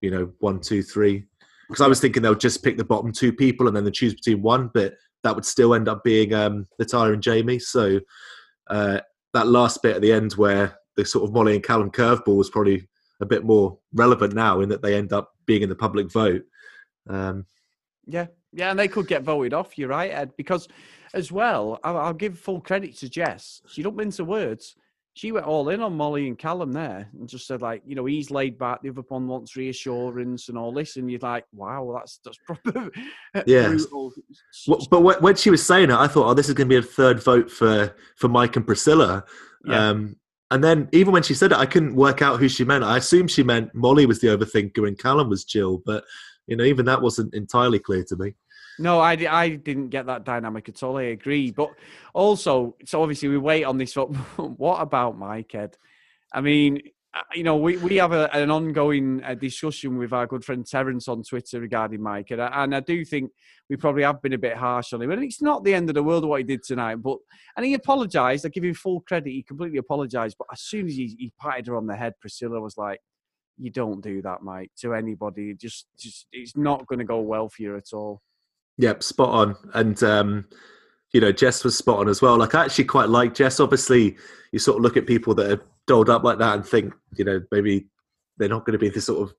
you 0.00 0.12
know, 0.12 0.32
one, 0.38 0.60
two, 0.60 0.82
three. 0.82 1.24
Because 1.68 1.80
I 1.80 1.88
was 1.88 2.00
thinking 2.00 2.22
they'll 2.22 2.36
just 2.36 2.62
pick 2.62 2.76
the 2.76 2.84
bottom 2.84 3.10
two 3.10 3.32
people 3.32 3.66
and 3.66 3.76
then 3.76 3.84
they 3.84 3.90
choose 3.90 4.14
between 4.14 4.42
one, 4.42 4.70
but 4.72 4.94
that 5.26 5.34
would 5.34 5.44
still 5.44 5.74
end 5.74 5.88
up 5.88 6.04
being 6.04 6.32
um, 6.32 6.66
Natalia 6.78 7.12
and 7.12 7.22
Jamie. 7.22 7.58
So 7.58 7.98
uh, 8.68 9.00
that 9.34 9.48
last 9.48 9.82
bit 9.82 9.96
at 9.96 10.02
the 10.02 10.12
end 10.12 10.32
where 10.34 10.78
the 10.96 11.04
sort 11.04 11.24
of 11.24 11.34
Molly 11.34 11.56
and 11.56 11.64
Callum 11.64 11.90
curveball 11.90 12.36
was 12.36 12.48
probably 12.48 12.88
a 13.20 13.26
bit 13.26 13.44
more 13.44 13.76
relevant 13.92 14.34
now 14.34 14.60
in 14.60 14.68
that 14.68 14.82
they 14.82 14.94
end 14.94 15.12
up 15.12 15.32
being 15.44 15.62
in 15.62 15.68
the 15.68 15.74
public 15.74 16.12
vote. 16.12 16.42
Um, 17.08 17.44
yeah, 18.06 18.26
yeah, 18.52 18.70
and 18.70 18.78
they 18.78 18.88
could 18.88 19.08
get 19.08 19.24
voted 19.24 19.52
off. 19.52 19.76
You're 19.76 19.88
right, 19.88 20.12
Ed, 20.12 20.32
because 20.36 20.68
as 21.12 21.32
well, 21.32 21.80
I'll, 21.82 21.96
I'll 21.96 22.14
give 22.14 22.38
full 22.38 22.60
credit 22.60 22.96
to 22.98 23.08
Jess. 23.08 23.62
She 23.66 23.82
don't 23.82 23.96
mince 23.96 24.18
her 24.18 24.24
words 24.24 24.76
she 25.16 25.32
went 25.32 25.46
all 25.46 25.70
in 25.70 25.80
on 25.80 25.96
Molly 25.96 26.28
and 26.28 26.38
Callum 26.38 26.72
there 26.74 27.08
and 27.18 27.26
just 27.26 27.46
said 27.46 27.62
like, 27.62 27.80
you 27.86 27.94
know, 27.94 28.04
he's 28.04 28.30
laid 28.30 28.58
back, 28.58 28.82
the 28.82 28.90
other 28.90 29.00
one 29.08 29.26
wants 29.26 29.56
reassurance 29.56 30.50
and 30.50 30.58
all 30.58 30.72
this, 30.72 30.96
and 30.96 31.10
you're 31.10 31.18
like, 31.20 31.46
wow, 31.54 31.90
that's 31.96 32.20
that's 32.22 32.36
proper. 32.36 32.90
Yeah. 33.46 33.74
Well, 34.66 34.86
but 34.90 35.22
when 35.22 35.36
she 35.36 35.48
was 35.48 35.64
saying 35.64 35.90
it, 35.90 35.96
I 35.96 36.06
thought, 36.06 36.28
oh, 36.28 36.34
this 36.34 36.48
is 36.48 36.54
going 36.54 36.68
to 36.68 36.74
be 36.74 36.78
a 36.78 36.82
third 36.82 37.22
vote 37.22 37.50
for 37.50 37.96
for 38.16 38.28
Mike 38.28 38.56
and 38.56 38.66
Priscilla. 38.66 39.24
Yeah. 39.64 39.88
Um, 39.88 40.16
and 40.50 40.62
then 40.62 40.90
even 40.92 41.14
when 41.14 41.22
she 41.22 41.32
said 41.32 41.50
it, 41.50 41.58
I 41.58 41.66
couldn't 41.66 41.96
work 41.96 42.20
out 42.20 42.38
who 42.38 42.48
she 42.48 42.64
meant. 42.64 42.84
I 42.84 42.98
assumed 42.98 43.30
she 43.30 43.42
meant 43.42 43.74
Molly 43.74 44.04
was 44.04 44.20
the 44.20 44.28
overthinker 44.28 44.86
and 44.86 44.98
Callum 44.98 45.30
was 45.30 45.44
Jill, 45.44 45.82
but 45.86 46.04
you 46.46 46.56
know, 46.56 46.64
even 46.64 46.84
that 46.86 47.00
wasn't 47.00 47.34
entirely 47.34 47.78
clear 47.78 48.04
to 48.04 48.16
me. 48.16 48.34
No, 48.78 49.00
I, 49.00 49.12
I 49.12 49.50
didn't 49.50 49.88
get 49.88 50.06
that 50.06 50.24
dynamic 50.24 50.68
at 50.68 50.82
all. 50.82 50.98
I 50.98 51.04
agree. 51.04 51.50
But 51.50 51.70
also, 52.12 52.76
so 52.84 53.02
obviously 53.02 53.28
we 53.28 53.38
wait 53.38 53.64
on 53.64 53.78
this. 53.78 53.94
what 54.36 54.80
about 54.80 55.18
Mike 55.18 55.54
Ed? 55.54 55.76
I 56.32 56.40
mean, 56.40 56.82
uh, 57.14 57.22
you 57.34 57.42
know, 57.42 57.56
we, 57.56 57.78
we 57.78 57.96
have 57.96 58.12
a, 58.12 58.34
an 58.36 58.50
ongoing 58.50 59.22
uh, 59.24 59.34
discussion 59.34 59.96
with 59.96 60.12
our 60.12 60.26
good 60.26 60.44
friend 60.44 60.66
Terence 60.66 61.08
on 61.08 61.22
Twitter 61.22 61.60
regarding 61.60 62.02
Mike, 62.02 62.30
and 62.30 62.42
I, 62.42 62.64
and 62.64 62.74
I 62.74 62.80
do 62.80 63.06
think 63.06 63.30
we 63.70 63.76
probably 63.76 64.02
have 64.02 64.20
been 64.20 64.34
a 64.34 64.38
bit 64.38 64.56
harsh 64.56 64.92
on 64.92 65.00
him. 65.00 65.10
And 65.10 65.24
it's 65.24 65.40
not 65.40 65.64
the 65.64 65.72
end 65.72 65.88
of 65.88 65.94
the 65.94 66.02
world 66.02 66.26
what 66.26 66.40
he 66.40 66.44
did 66.44 66.62
tonight, 66.62 66.96
but 66.96 67.16
and 67.56 67.64
he 67.64 67.72
apologised. 67.72 68.44
I 68.44 68.50
give 68.50 68.64
him 68.64 68.74
full 68.74 69.00
credit; 69.00 69.30
he 69.30 69.42
completely 69.42 69.78
apologised. 69.78 70.36
But 70.38 70.48
as 70.52 70.60
soon 70.60 70.88
as 70.88 70.96
he, 70.96 71.16
he 71.18 71.32
patted 71.40 71.68
her 71.68 71.76
on 71.76 71.86
the 71.86 71.96
head, 71.96 72.12
Priscilla 72.20 72.60
was 72.60 72.76
like, 72.76 73.00
"You 73.56 73.70
don't 73.70 74.02
do 74.02 74.20
that, 74.20 74.42
Mike, 74.42 74.72
to 74.80 74.92
anybody. 74.92 75.54
Just, 75.54 75.86
just 75.98 76.26
it's 76.32 76.54
not 76.54 76.86
going 76.86 76.98
to 76.98 77.06
go 77.06 77.20
well 77.20 77.48
for 77.48 77.62
you 77.62 77.76
at 77.78 77.94
all." 77.94 78.20
Yep, 78.78 79.02
spot 79.02 79.28
on. 79.30 79.56
And 79.74 80.02
um, 80.02 80.46
you 81.12 81.20
know, 81.20 81.32
Jess 81.32 81.64
was 81.64 81.76
spot 81.76 82.00
on 82.00 82.08
as 82.08 82.20
well. 82.20 82.36
Like 82.36 82.54
I 82.54 82.64
actually 82.64 82.84
quite 82.84 83.08
like 83.08 83.34
Jess. 83.34 83.60
Obviously, 83.60 84.16
you 84.52 84.58
sort 84.58 84.76
of 84.76 84.82
look 84.82 84.96
at 84.96 85.06
people 85.06 85.34
that 85.36 85.50
are 85.50 85.62
dolled 85.86 86.10
up 86.10 86.24
like 86.24 86.38
that 86.38 86.54
and 86.54 86.66
think, 86.66 86.92
you 87.16 87.24
know, 87.24 87.40
maybe 87.50 87.86
they're 88.36 88.48
not 88.48 88.66
going 88.66 88.72
to 88.72 88.78
be 88.78 88.88
the 88.88 89.00
sort 89.00 89.22
of 89.22 89.34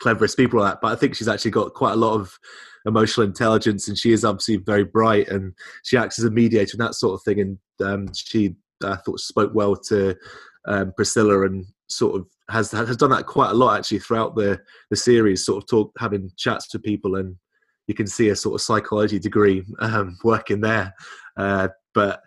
cleverest 0.00 0.36
people 0.36 0.60
like 0.60 0.72
that. 0.72 0.80
But 0.80 0.92
I 0.92 0.96
think 0.96 1.16
she's 1.16 1.28
actually 1.28 1.50
got 1.50 1.74
quite 1.74 1.92
a 1.92 1.96
lot 1.96 2.14
of 2.14 2.38
emotional 2.86 3.26
intelligence, 3.26 3.88
and 3.88 3.98
she 3.98 4.12
is 4.12 4.24
obviously 4.24 4.56
very 4.56 4.84
bright, 4.84 5.28
and 5.28 5.54
she 5.82 5.96
acts 5.96 6.18
as 6.18 6.24
a 6.24 6.30
mediator 6.30 6.74
and 6.74 6.80
that 6.80 6.94
sort 6.94 7.14
of 7.14 7.22
thing. 7.22 7.40
And 7.40 7.58
um, 7.84 8.08
she, 8.14 8.54
I 8.84 8.96
thought, 8.96 9.20
spoke 9.20 9.52
well 9.54 9.76
to 9.88 10.16
um, 10.66 10.92
Priscilla 10.96 11.46
and 11.46 11.66
sort 11.88 12.16
of 12.16 12.26
has 12.48 12.70
has 12.70 12.96
done 12.96 13.10
that 13.10 13.26
quite 13.26 13.50
a 13.50 13.54
lot 13.54 13.78
actually 13.78 13.98
throughout 13.98 14.36
the 14.36 14.60
the 14.90 14.96
series. 14.96 15.44
Sort 15.44 15.62
of 15.62 15.68
talk, 15.68 15.92
having 15.98 16.30
chats 16.36 16.68
to 16.68 16.78
people 16.78 17.16
and 17.16 17.36
you 17.86 17.94
can 17.94 18.06
see 18.06 18.28
a 18.28 18.36
sort 18.36 18.54
of 18.54 18.60
psychology 18.60 19.18
degree 19.18 19.64
um, 19.80 20.16
working 20.24 20.60
there. 20.60 20.94
Uh, 21.36 21.68
but 21.94 22.22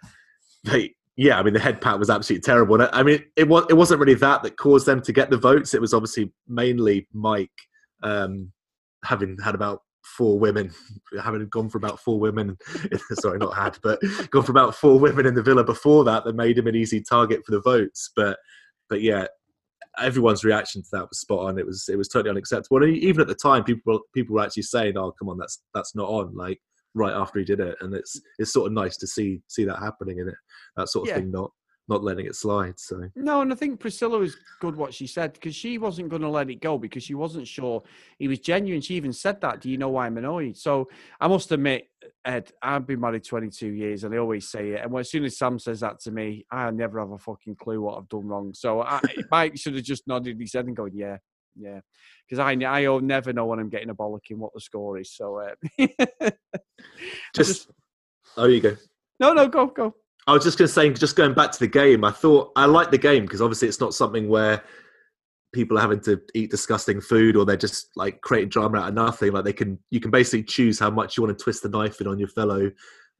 they, 0.63 0.95
yeah, 1.15 1.39
I 1.39 1.43
mean, 1.43 1.53
the 1.53 1.59
head 1.59 1.81
pat 1.81 2.00
was 2.00 2.09
absolutely 2.09 2.43
terrible. 2.43 2.81
And 2.81 2.89
I 2.91 3.03
mean, 3.03 3.24
it 3.35 3.47
was 3.47 3.65
it 3.69 3.74
wasn't 3.74 4.00
really 4.00 4.15
that 4.15 4.43
that 4.43 4.57
caused 4.57 4.85
them 4.85 5.01
to 5.01 5.13
get 5.13 5.29
the 5.29 5.38
votes. 5.38 5.74
It 5.74 5.81
was 5.81 5.93
obviously 5.93 6.31
mainly 6.47 7.07
Mike 7.13 7.50
um, 8.03 8.51
having 9.03 9.38
had 9.43 9.55
about 9.55 9.81
four 10.03 10.38
women, 10.38 10.71
having 11.24 11.47
gone 11.47 11.69
for 11.69 11.77
about 11.77 12.00
four 12.00 12.19
women. 12.19 12.57
sorry, 13.13 13.38
not 13.38 13.55
had, 13.55 13.77
but 13.81 14.00
gone 14.29 14.43
for 14.43 14.51
about 14.51 14.75
four 14.75 15.00
women 15.00 15.25
in 15.25 15.35
the 15.35 15.43
villa 15.43 15.63
before 15.63 16.03
that 16.03 16.25
that 16.25 16.35
made 16.35 16.57
him 16.57 16.67
an 16.67 16.75
easy 16.75 17.01
target 17.01 17.45
for 17.45 17.51
the 17.51 17.62
votes. 17.62 18.12
But 18.15 18.38
but 18.89 19.01
yeah, 19.01 19.27
everyone's 20.01 20.43
reaction 20.43 20.81
to 20.81 20.87
that 20.93 21.09
was 21.09 21.19
spot 21.19 21.47
on. 21.47 21.59
It 21.59 21.65
was 21.65 21.87
it 21.89 21.97
was 21.97 22.07
totally 22.07 22.31
unacceptable. 22.31 22.83
And 22.83 22.95
even 22.95 23.21
at 23.21 23.27
the 23.27 23.35
time, 23.35 23.63
people 23.63 23.99
people 24.13 24.35
were 24.35 24.43
actually 24.43 24.63
saying, 24.63 24.97
"Oh, 24.97 25.13
come 25.17 25.29
on, 25.29 25.37
that's 25.37 25.61
that's 25.73 25.95
not 25.95 26.09
on." 26.09 26.35
Like 26.35 26.59
right 26.93 27.13
after 27.13 27.39
he 27.39 27.45
did 27.45 27.59
it, 27.59 27.75
and 27.81 27.93
it's 27.93 28.19
it's 28.39 28.53
sort 28.53 28.67
of 28.67 28.73
nice 28.73 28.97
to 28.97 29.07
see 29.07 29.41
see 29.47 29.65
that 29.65 29.79
happening 29.79 30.19
in 30.19 30.27
it, 30.27 30.35
that 30.77 30.89
sort 30.89 31.07
of 31.07 31.09
yeah. 31.09 31.21
thing 31.21 31.31
not 31.31 31.51
not 31.87 32.03
letting 32.03 32.25
it 32.25 32.35
slide. 32.35 32.79
So 32.79 33.09
no, 33.15 33.41
and 33.41 33.51
I 33.51 33.55
think 33.55 33.79
Priscilla 33.79 34.17
was 34.17 34.35
good 34.59 34.75
what 34.75 34.93
she 34.93 35.05
said 35.05 35.33
because 35.33 35.55
she 35.55 35.77
wasn't 35.77 36.09
going 36.09 36.21
to 36.23 36.29
let 36.29 36.49
it 36.49 36.61
go 36.61 36.77
because 36.77 37.03
she 37.03 37.13
wasn't 37.13 37.47
sure 37.47 37.83
he 38.17 38.27
was 38.27 38.39
genuine. 38.39 38.81
She 38.81 38.95
even 38.95 39.13
said 39.13 39.39
that. 39.41 39.61
Do 39.61 39.69
you 39.69 39.77
know 39.77 39.89
why 39.89 40.07
I'm 40.07 40.17
annoyed? 40.17 40.57
So 40.57 40.89
I 41.19 41.27
must 41.27 41.51
admit, 41.51 41.87
Ed, 42.23 42.51
I've 42.61 42.87
been 42.87 42.99
married 42.99 43.23
22 43.23 43.67
years, 43.67 44.03
and 44.03 44.15
I 44.15 44.17
always 44.17 44.49
say 44.49 44.71
it. 44.71 44.81
And 44.83 44.97
as 44.97 45.11
soon 45.11 45.25
as 45.25 45.37
Sam 45.37 45.59
says 45.59 45.81
that 45.81 45.99
to 46.01 46.11
me, 46.11 46.45
I 46.51 46.71
never 46.71 46.99
have 46.99 47.11
a 47.11 47.19
fucking 47.19 47.55
clue 47.55 47.81
what 47.81 47.97
I've 47.97 48.09
done 48.09 48.27
wrong. 48.27 48.53
So 48.55 48.81
I, 48.81 48.99
Mike 49.29 49.57
should 49.57 49.75
have 49.75 49.83
just 49.83 50.07
nodded 50.07 50.39
his 50.39 50.53
head 50.53 50.65
and 50.65 50.75
going, 50.75 50.93
"Yeah, 50.95 51.17
yeah," 51.55 51.81
because 52.27 52.39
I 52.39 52.51
I 52.53 52.99
never 52.99 53.31
know 53.31 53.45
when 53.45 53.59
I'm 53.59 53.69
getting 53.69 53.91
a 53.91 53.95
bollocking 53.95 54.37
what 54.37 54.53
the 54.55 54.61
score 54.61 54.97
is. 54.97 55.13
So 55.13 55.39
uh, 55.39 55.77
just, 57.35 57.35
just, 57.35 57.71
oh, 58.37 58.45
you 58.45 58.59
go. 58.59 58.75
No, 59.19 59.33
no, 59.33 59.47
go, 59.47 59.67
go. 59.67 59.95
I 60.27 60.34
was 60.34 60.44
just 60.44 60.58
going 60.58 60.67
to 60.67 60.74
say, 60.74 60.91
just 60.91 61.15
going 61.15 61.34
back 61.34 61.51
to 61.51 61.60
the 61.60 61.67
game, 61.67 62.03
I 62.03 62.12
thought 62.12 62.51
I 62.55 62.65
like 62.65 62.91
the 62.91 62.98
game 62.98 63.25
because 63.25 63.41
obviously 63.41 63.67
it's 63.67 63.79
not 63.79 63.94
something 63.94 64.27
where 64.27 64.63
people 65.53 65.77
are 65.77 65.82
having 65.82 66.01
to 66.01 66.20
eat 66.34 66.51
disgusting 66.51 67.00
food 67.00 67.36
or 67.36 67.46
they're 67.46 67.55
just 67.55 67.91
like 67.96 68.20
creating 68.22 68.50
drama 68.50 68.79
out 68.79 68.89
of 68.89 68.94
nothing. 68.96 69.32
Like 69.32 69.46
they 69.46 69.53
can, 69.53 69.79
you 69.91 70.00
can 70.00 70.12
basically 70.12 70.44
choose 70.44 70.79
how 70.79 70.89
much 70.89 71.15
you 71.15 71.24
want 71.24 71.38
to 71.38 71.44
twist 71.44 71.63
the 71.63 71.70
knife 71.70 72.01
in 72.01 72.08
on 72.08 72.17
your 72.17 72.27
fellow 72.27 72.72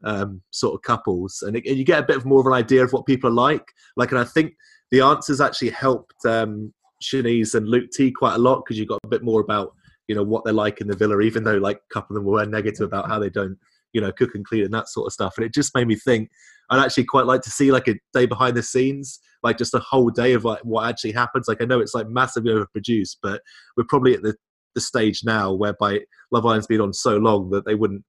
um, 0.04 0.42
sort 0.52 0.76
of 0.76 0.82
couples, 0.82 1.44
and, 1.46 1.56
it, 1.56 1.66
and, 1.66 1.78
you 1.78 1.84
get 1.84 2.00
a 2.00 2.06
bit 2.06 2.26
more 2.26 2.40
of 2.40 2.46
an 2.48 2.54
idea 2.54 2.84
of 2.84 2.94
what 2.94 3.06
people 3.06 3.30
are 3.30 3.34
like. 3.34 3.66
Like, 3.96 4.12
and 4.12 4.20
I 4.20 4.24
think 4.24 4.54
the 4.92 5.02
answers 5.02 5.42
actually 5.42 5.72
helped 5.72 6.26
um, 6.26 6.74
Siânnise 7.02 7.56
and 7.56 7.68
Luke 7.68 7.90
T 7.92 8.12
quite 8.12 8.36
a 8.36 8.40
lot 8.40 8.64
because 8.64 8.78
you 8.78 8.86
got 8.86 9.00
a 9.04 9.08
bit 9.08 9.24
more 9.24 9.42
about 9.42 9.74
you 10.08 10.16
know 10.16 10.24
what 10.24 10.44
they're 10.44 10.54
like 10.54 10.82
in 10.82 10.88
the 10.88 10.96
villa, 10.96 11.20
even 11.22 11.44
though 11.44 11.58
like 11.58 11.78
a 11.78 11.94
couple 11.94 12.16
of 12.16 12.24
them 12.24 12.32
were 12.32 12.46
negative 12.46 12.86
about 12.86 13.08
how 13.08 13.20
they 13.20 13.30
don't 13.30 13.58
you 13.96 14.02
know 14.02 14.12
cook 14.12 14.36
and 14.36 14.46
clean 14.46 14.66
and 14.66 14.74
that 14.74 14.90
sort 14.90 15.08
of 15.08 15.14
stuff. 15.14 15.36
And 15.38 15.46
it 15.46 15.54
just 15.54 15.74
made 15.74 15.88
me 15.88 15.96
think 15.96 16.30
I'd 16.70 16.84
actually 16.84 17.06
quite 17.06 17.26
like 17.26 17.42
to 17.44 17.50
see 17.50 17.72
like 17.72 17.88
a 17.88 17.96
day 18.14 18.26
behind 18.26 18.58
the 18.58 18.62
scenes, 18.62 19.20
like 19.42 19.58
just 19.58 19.74
a 19.74 19.80
whole 19.80 20.10
day 20.10 20.34
of 20.34 20.44
like 20.44 20.60
what 20.64 20.88
actually 20.88 21.14
happens. 21.14 21.48
Like 21.48 21.62
I 21.62 21.66
know 21.66 21.80
it's 21.80 21.96
like 21.96 22.10
massively 22.10 22.52
overproduced, 22.52 23.18
but 23.24 23.42
we're 23.78 23.86
probably 23.88 24.14
at 24.14 24.22
the, 24.22 24.36
the 24.76 24.82
stage 24.82 25.22
now 25.24 25.54
whereby 25.54 26.02
Love 26.32 26.46
Island's 26.46 26.68
been 26.68 26.82
on 26.82 26.92
so 26.92 27.16
long 27.18 27.50
that 27.52 27.66
they 27.66 27.76
wouldn't, 27.76 28.04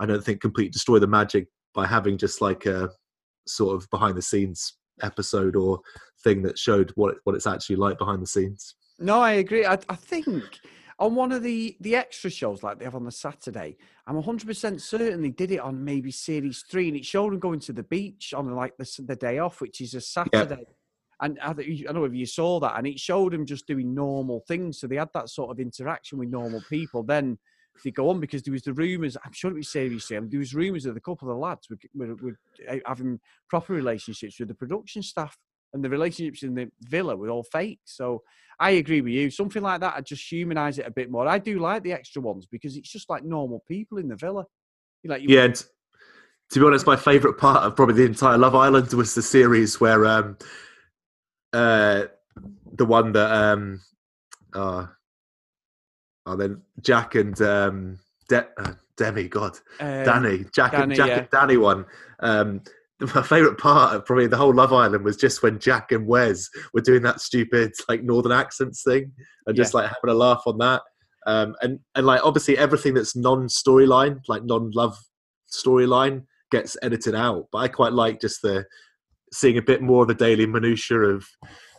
I 0.00 0.06
don't 0.06 0.24
think, 0.24 0.40
completely 0.40 0.70
destroy 0.70 0.98
the 0.98 1.06
magic 1.06 1.46
by 1.74 1.86
having 1.86 2.18
just 2.18 2.40
like 2.40 2.66
a 2.66 2.90
sort 3.46 3.76
of 3.76 3.88
behind 3.90 4.16
the 4.16 4.22
scenes 4.22 4.74
episode 5.02 5.54
or 5.54 5.80
thing 6.24 6.42
that 6.42 6.58
showed 6.58 6.90
what 6.96 7.12
it, 7.12 7.18
what 7.22 7.36
it's 7.36 7.46
actually 7.46 7.76
like 7.76 7.98
behind 7.98 8.20
the 8.20 8.26
scenes. 8.26 8.74
No, 8.98 9.20
I 9.20 9.32
agree. 9.32 9.64
I, 9.64 9.78
I 9.88 9.94
think 9.94 10.58
on 11.00 11.14
one 11.14 11.32
of 11.32 11.42
the 11.42 11.76
the 11.80 11.96
extra 11.96 12.30
shows 12.30 12.62
like 12.62 12.78
they 12.78 12.84
have 12.84 12.94
on 12.94 13.04
the 13.04 13.10
Saturday, 13.10 13.76
I'm 14.06 14.22
100% 14.22 14.80
certain 14.80 15.22
they 15.22 15.30
did 15.30 15.50
it 15.50 15.58
on 15.60 15.82
maybe 15.82 16.10
series 16.10 16.62
three, 16.70 16.88
and 16.88 16.96
it 16.96 17.06
showed 17.06 17.32
them 17.32 17.40
going 17.40 17.60
to 17.60 17.72
the 17.72 17.82
beach 17.82 18.34
on 18.34 18.54
like 18.54 18.76
the, 18.76 19.02
the 19.06 19.16
day 19.16 19.38
off, 19.38 19.60
which 19.60 19.80
is 19.80 19.94
a 19.94 20.00
Saturday. 20.00 20.56
Yeah. 20.58 20.74
And 21.22 21.38
I, 21.40 21.52
don't 21.52 21.94
know 21.94 22.04
if 22.04 22.14
you 22.14 22.26
saw 22.26 22.60
that, 22.60 22.78
and 22.78 22.86
it 22.86 23.00
showed 23.00 23.32
them 23.32 23.44
just 23.44 23.66
doing 23.66 23.94
normal 23.94 24.40
things. 24.46 24.78
So 24.78 24.86
they 24.86 24.96
had 24.96 25.10
that 25.14 25.28
sort 25.28 25.50
of 25.50 25.58
interaction 25.58 26.18
with 26.18 26.28
normal 26.28 26.62
people. 26.68 27.02
Then 27.02 27.38
they 27.84 27.90
go 27.90 28.10
on 28.10 28.20
because 28.20 28.42
there 28.42 28.52
was 28.52 28.62
the 28.62 28.72
rumours. 28.72 29.16
I'm 29.24 29.32
sure 29.32 29.50
it 29.50 29.56
was 29.56 29.70
series 29.70 30.04
three. 30.04 30.18
There 30.18 30.38
was 30.38 30.54
rumours 30.54 30.84
that 30.84 30.96
a 30.96 31.00
couple 31.00 31.30
of 31.30 31.34
the 31.34 31.40
lads 31.40 31.68
were, 31.68 31.78
were, 31.94 32.14
were 32.16 32.38
eh, 32.68 32.80
having 32.86 33.20
proper 33.48 33.72
relationships 33.72 34.38
with 34.38 34.48
the 34.48 34.54
production 34.54 35.02
staff 35.02 35.36
and 35.72 35.84
the 35.84 35.90
relationships 35.90 36.42
in 36.42 36.54
the 36.54 36.70
villa 36.82 37.16
were 37.16 37.30
all 37.30 37.42
fake. 37.44 37.80
So 37.84 38.22
I 38.58 38.72
agree 38.72 39.00
with 39.00 39.12
you. 39.12 39.30
Something 39.30 39.62
like 39.62 39.80
that, 39.80 39.94
I 39.96 40.00
just 40.00 40.30
humanize 40.30 40.78
it 40.78 40.86
a 40.86 40.90
bit 40.90 41.10
more. 41.10 41.26
I 41.26 41.38
do 41.38 41.58
like 41.58 41.82
the 41.82 41.92
extra 41.92 42.20
ones 42.20 42.46
because 42.46 42.76
it's 42.76 42.90
just 42.90 43.08
like 43.08 43.24
normal 43.24 43.64
people 43.66 43.98
in 43.98 44.08
the 44.08 44.16
villa. 44.16 44.44
You 45.02 45.10
like, 45.10 45.22
you 45.22 45.28
yeah. 45.28 45.44
And 45.44 45.64
to 46.50 46.60
be 46.60 46.66
honest, 46.66 46.86
my 46.86 46.96
favourite 46.96 47.38
part 47.38 47.64
of 47.64 47.76
probably 47.76 47.94
the 47.94 48.04
entire 48.04 48.36
Love 48.36 48.54
Island 48.54 48.92
was 48.92 49.14
the 49.14 49.22
series 49.22 49.80
where 49.80 50.04
um, 50.04 50.36
uh, 51.52 52.04
the 52.72 52.84
one 52.84 53.12
that 53.12 53.32
um, 53.32 53.80
uh, 54.52 54.86
oh, 56.26 56.36
then 56.36 56.60
Jack 56.82 57.14
and 57.14 57.40
um, 57.40 57.98
De- 58.28 58.48
uh, 58.58 58.72
Demi, 58.96 59.28
God, 59.28 59.58
um, 59.80 59.88
Dani, 59.88 60.52
Jack 60.52 60.72
Dani, 60.72 60.82
and 60.82 60.94
Jack 60.94 61.08
yeah. 61.08 61.18
and 61.18 61.30
Dani 61.30 61.60
one. 61.60 61.86
Um, 62.18 62.60
my 63.14 63.22
favorite 63.22 63.58
part 63.58 63.94
of 63.94 64.04
probably 64.04 64.26
the 64.26 64.36
whole 64.36 64.54
Love 64.54 64.72
Island 64.72 65.04
was 65.04 65.16
just 65.16 65.42
when 65.42 65.58
Jack 65.58 65.92
and 65.92 66.06
Wes 66.06 66.48
were 66.74 66.80
doing 66.80 67.02
that 67.02 67.20
stupid 67.20 67.72
like 67.88 68.02
northern 68.02 68.32
accents 68.32 68.82
thing 68.82 69.12
and 69.46 69.56
just 69.56 69.72
yeah. 69.72 69.80
like 69.80 69.90
having 69.90 70.14
a 70.14 70.18
laugh 70.18 70.42
on 70.46 70.58
that. 70.58 70.82
Um, 71.26 71.54
and 71.62 71.80
and 71.94 72.06
like 72.06 72.24
obviously 72.24 72.58
everything 72.58 72.94
that's 72.94 73.16
non 73.16 73.46
storyline, 73.48 74.20
like 74.28 74.44
non 74.44 74.70
love 74.72 74.96
storyline, 75.50 76.24
gets 76.50 76.76
edited 76.82 77.14
out. 77.14 77.48
But 77.52 77.58
I 77.58 77.68
quite 77.68 77.92
like 77.92 78.20
just 78.20 78.42
the 78.42 78.64
seeing 79.32 79.58
a 79.58 79.62
bit 79.62 79.82
more 79.82 80.02
of 80.02 80.08
the 80.08 80.14
daily 80.14 80.46
minutia 80.46 80.98
of 80.98 81.26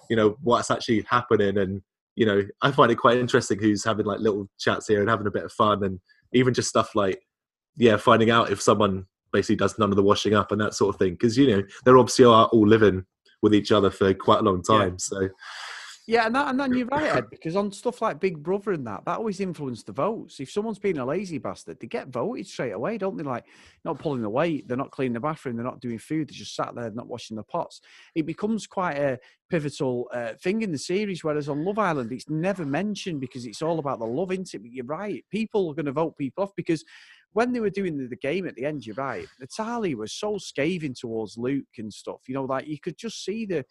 you 0.09 0.15
know 0.15 0.37
what's 0.41 0.71
actually 0.71 1.05
happening 1.09 1.57
and 1.57 1.81
you 2.15 2.25
know 2.25 2.43
I 2.61 2.71
find 2.71 2.91
it 2.91 2.97
quite 2.97 3.17
interesting 3.17 3.59
who's 3.59 3.83
having 3.83 4.05
like 4.05 4.19
little 4.19 4.49
chats 4.59 4.87
here 4.87 5.01
and 5.01 5.09
having 5.09 5.27
a 5.27 5.31
bit 5.31 5.43
of 5.43 5.51
fun 5.51 5.83
and 5.83 5.99
even 6.33 6.53
just 6.53 6.69
stuff 6.69 6.95
like 6.95 7.21
yeah 7.77 7.97
finding 7.97 8.29
out 8.29 8.51
if 8.51 8.61
someone 8.61 9.05
basically 9.31 9.55
does 9.55 9.77
none 9.79 9.89
of 9.89 9.95
the 9.95 10.03
washing 10.03 10.33
up 10.33 10.51
and 10.51 10.61
that 10.61 10.73
sort 10.73 10.93
of 10.93 10.99
thing 10.99 11.13
because 11.13 11.37
you 11.37 11.47
know 11.47 11.63
they're 11.85 11.97
obviously 11.97 12.25
are 12.25 12.45
all 12.47 12.67
living 12.67 13.05
with 13.41 13.53
each 13.53 13.71
other 13.71 13.89
for 13.89 14.13
quite 14.13 14.39
a 14.39 14.43
long 14.43 14.61
time. 14.61 14.91
Yeah. 14.91 14.97
So 14.97 15.29
yeah, 16.07 16.25
and 16.25 16.35
that 16.35 16.49
and 16.49 16.59
then 16.59 16.73
you're 16.73 16.87
right, 16.87 17.15
Ed, 17.15 17.29
because 17.29 17.55
on 17.55 17.71
stuff 17.71 18.01
like 18.01 18.19
Big 18.19 18.41
Brother 18.41 18.71
and 18.71 18.85
that, 18.87 19.05
that 19.05 19.19
always 19.19 19.39
influenced 19.39 19.85
the 19.85 19.93
votes. 19.93 20.39
If 20.39 20.51
someone's 20.51 20.79
being 20.79 20.97
a 20.97 21.05
lazy 21.05 21.37
bastard, 21.37 21.79
they 21.79 21.87
get 21.87 22.07
voted 22.07 22.47
straight 22.47 22.71
away, 22.71 22.97
don't 22.97 23.17
they? 23.17 23.23
Like 23.23 23.45
not 23.85 23.99
pulling 23.99 24.23
the 24.23 24.29
weight, 24.29 24.67
they're 24.67 24.77
not 24.77 24.91
cleaning 24.91 25.13
the 25.13 25.19
bathroom, 25.19 25.55
they're 25.55 25.63
not 25.63 25.79
doing 25.79 25.99
food, 25.99 26.27
they're 26.27 26.37
just 26.37 26.55
sat 26.55 26.73
there 26.73 26.89
not 26.91 27.07
washing 27.07 27.37
the 27.37 27.43
pots. 27.43 27.81
It 28.15 28.25
becomes 28.25 28.65
quite 28.65 28.97
a 28.97 29.19
pivotal 29.49 30.09
uh, 30.11 30.33
thing 30.41 30.63
in 30.63 30.71
the 30.71 30.77
series. 30.77 31.23
Whereas 31.23 31.47
on 31.47 31.63
Love 31.63 31.77
Island, 31.77 32.11
it's 32.11 32.29
never 32.29 32.65
mentioned 32.65 33.21
because 33.21 33.45
it's 33.45 33.61
all 33.61 33.79
about 33.79 33.99
the 33.99 34.05
love, 34.05 34.31
isn't 34.31 34.53
it? 34.53 34.59
But 34.59 34.71
you're 34.71 34.85
right, 34.85 35.23
people 35.29 35.69
are 35.69 35.75
going 35.75 35.85
to 35.85 35.91
vote 35.91 36.17
people 36.17 36.43
off 36.43 36.55
because 36.55 36.83
when 37.33 37.53
they 37.53 37.59
were 37.59 37.69
doing 37.69 37.97
the, 37.97 38.07
the, 38.07 38.15
game 38.15 38.47
at 38.47 38.55
the 38.55 38.65
end, 38.65 38.85
you're 38.85 38.95
right. 38.95 39.27
Natalie 39.39 39.95
was 39.95 40.13
so 40.13 40.37
scathing 40.37 40.93
towards 40.93 41.37
Luke 41.37 41.65
and 41.77 41.91
stuff. 41.91 42.21
You 42.27 42.35
know, 42.35 42.43
like 42.43 42.67
you 42.67 42.79
could 42.79 42.97
just 42.97 43.23
see 43.23 43.45
the, 43.45 43.63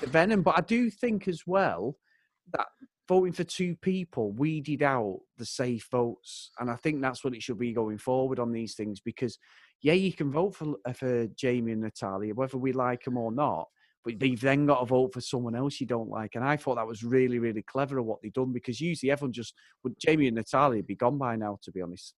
the 0.00 0.06
venom. 0.08 0.42
But 0.42 0.58
I 0.58 0.62
do 0.62 0.90
think 0.90 1.28
as 1.28 1.42
well 1.46 1.96
that 2.52 2.66
voting 3.08 3.32
for 3.32 3.44
two 3.44 3.76
people 3.76 4.32
weeded 4.32 4.82
out 4.82 5.20
the 5.36 5.46
safe 5.46 5.86
votes, 5.90 6.50
and 6.58 6.70
I 6.70 6.76
think 6.76 7.00
that's 7.00 7.22
what 7.22 7.34
it 7.34 7.42
should 7.42 7.58
be 7.58 7.72
going 7.72 7.98
forward 7.98 8.38
on 8.38 8.52
these 8.52 8.74
things. 8.74 9.00
Because 9.00 9.38
yeah, 9.80 9.94
you 9.94 10.12
can 10.12 10.30
vote 10.32 10.56
for 10.56 10.74
uh, 10.84 10.92
for 10.92 11.26
Jamie 11.28 11.72
and 11.72 11.82
Natalia, 11.82 12.34
whether 12.34 12.58
we 12.58 12.72
like 12.72 13.04
them 13.04 13.16
or 13.16 13.32
not. 13.32 13.68
But 14.04 14.20
they've 14.20 14.40
then 14.40 14.66
got 14.66 14.80
to 14.80 14.86
vote 14.86 15.12
for 15.12 15.20
someone 15.20 15.56
else 15.56 15.80
you 15.80 15.86
don't 15.86 16.08
like, 16.08 16.34
and 16.34 16.44
I 16.44 16.56
thought 16.56 16.76
that 16.76 16.86
was 16.86 17.02
really, 17.02 17.38
really 17.38 17.62
clever 17.62 17.98
of 17.98 18.06
what 18.06 18.20
they 18.22 18.30
done 18.30 18.52
because 18.52 18.80
usually 18.80 19.10
everyone 19.10 19.32
just 19.32 19.54
would 19.82 19.94
Jamie 19.98 20.28
and 20.28 20.36
Natalia 20.36 20.82
be 20.82 20.94
gone 20.94 21.18
by 21.18 21.36
now, 21.36 21.58
to 21.62 21.72
be 21.72 21.82
honest. 21.82 22.14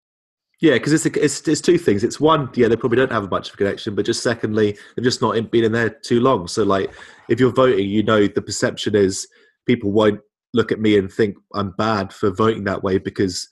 Yeah, 0.61 0.73
because 0.73 0.93
it's, 0.93 1.07
it's, 1.17 1.47
it's 1.47 1.61
two 1.61 1.79
things. 1.79 2.03
It's 2.03 2.19
one, 2.19 2.51
yeah, 2.55 2.67
they 2.67 2.75
probably 2.75 2.97
don't 2.97 3.13
have 3.13 3.25
a 3.25 3.29
much 3.29 3.51
of 3.51 3.57
connection, 3.57 3.95
but 3.95 4.05
just 4.05 4.25
secondly, 4.25 4.77
they've 4.97 5.05
just 5.05 5.23
not 5.23 5.51
been 5.53 5.65
in 5.65 5.73
there 5.73 5.91
too 5.91 6.21
long. 6.21 6.49
So, 6.49 6.65
like, 6.65 6.93
if 7.29 7.39
you're 7.39 7.53
voting, 7.53 7.89
you 7.89 8.03
know 8.03 8.27
the 8.27 8.43
perception 8.43 8.97
is 8.97 9.29
people 9.67 9.93
won't 9.93 10.21
look 10.55 10.73
at 10.73 10.81
me 10.81 10.99
and 10.99 11.13
think 11.13 11.37
I'm 11.55 11.73
bad 11.79 12.13
for 12.13 12.31
voting 12.31 12.65
that 12.65 12.83
way 12.83 12.99
because 12.99 13.49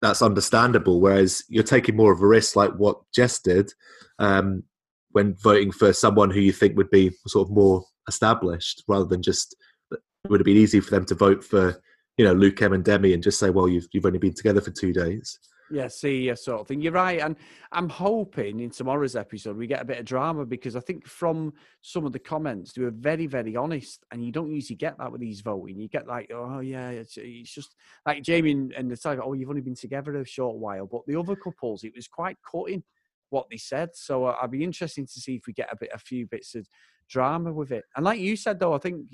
that's 0.00 0.22
understandable. 0.22 1.00
Whereas 1.00 1.42
you're 1.48 1.64
taking 1.64 1.96
more 1.96 2.12
of 2.12 2.22
a 2.22 2.26
risk, 2.26 2.56
like 2.56 2.72
what 2.76 2.98
Jess 3.14 3.40
did, 3.40 3.72
um, 4.18 4.62
when 5.10 5.34
voting 5.42 5.70
for 5.70 5.92
someone 5.92 6.30
who 6.30 6.40
you 6.40 6.52
think 6.52 6.76
would 6.76 6.90
be 6.90 7.10
sort 7.26 7.48
of 7.48 7.54
more 7.54 7.84
established, 8.08 8.84
rather 8.88 9.04
than 9.04 9.20
just 9.22 9.54
it 9.90 10.30
would 10.30 10.40
have 10.40 10.46
been 10.46 10.56
easy 10.56 10.80
for 10.80 10.90
them 10.90 11.04
to 11.06 11.14
vote 11.14 11.44
for, 11.44 11.80
you 12.16 12.24
know, 12.24 12.32
Luke, 12.32 12.60
Em, 12.62 12.72
and 12.72 12.84
Demi, 12.84 13.12
and 13.12 13.22
just 13.22 13.38
say, 13.38 13.50
well, 13.50 13.68
you've 13.68 13.86
you've 13.92 14.06
only 14.06 14.18
been 14.18 14.34
together 14.34 14.60
for 14.60 14.70
two 14.70 14.92
days. 14.92 15.38
Yeah, 15.70 15.88
see, 15.88 16.22
yeah, 16.22 16.34
sort 16.34 16.62
of 16.62 16.66
thing. 16.66 16.80
You're 16.80 16.92
right, 16.92 17.20
and 17.20 17.36
I'm 17.72 17.90
hoping 17.90 18.60
in 18.60 18.70
tomorrow's 18.70 19.16
episode 19.16 19.58
we 19.58 19.66
get 19.66 19.82
a 19.82 19.84
bit 19.84 19.98
of 19.98 20.06
drama 20.06 20.46
because 20.46 20.76
I 20.76 20.80
think 20.80 21.06
from 21.06 21.52
some 21.82 22.06
of 22.06 22.12
the 22.12 22.18
comments 22.18 22.72
they 22.72 22.82
were 22.82 22.90
very, 22.90 23.26
very 23.26 23.54
honest, 23.54 24.02
and 24.10 24.24
you 24.24 24.32
don't 24.32 24.50
usually 24.50 24.76
get 24.76 24.96
that 24.96 25.12
with 25.12 25.20
these 25.20 25.42
voting. 25.42 25.78
You 25.78 25.88
get 25.88 26.06
like, 26.06 26.30
oh 26.34 26.60
yeah, 26.60 26.88
it's, 26.88 27.18
it's 27.18 27.52
just 27.52 27.74
like 28.06 28.22
Jamie 28.22 28.52
and, 28.52 28.72
and 28.72 28.88
Natalia. 28.88 29.20
Oh, 29.22 29.34
you've 29.34 29.50
only 29.50 29.60
been 29.60 29.74
together 29.74 30.16
a 30.16 30.24
short 30.24 30.56
while, 30.56 30.86
but 30.86 31.02
the 31.06 31.16
other 31.18 31.36
couples, 31.36 31.84
it 31.84 31.92
was 31.94 32.08
quite 32.08 32.38
cutting 32.50 32.82
what 33.28 33.46
they 33.50 33.58
said. 33.58 33.90
So 33.92 34.24
uh, 34.24 34.36
I'd 34.40 34.50
be 34.50 34.64
interesting 34.64 35.04
to 35.06 35.20
see 35.20 35.34
if 35.34 35.42
we 35.46 35.52
get 35.52 35.68
a 35.70 35.76
bit, 35.76 35.90
a 35.92 35.98
few 35.98 36.26
bits 36.26 36.54
of 36.54 36.66
drama 37.10 37.52
with 37.52 37.72
it. 37.72 37.84
And 37.94 38.06
like 38.06 38.20
you 38.20 38.36
said, 38.36 38.58
though, 38.58 38.72
I 38.72 38.78
think 38.78 39.04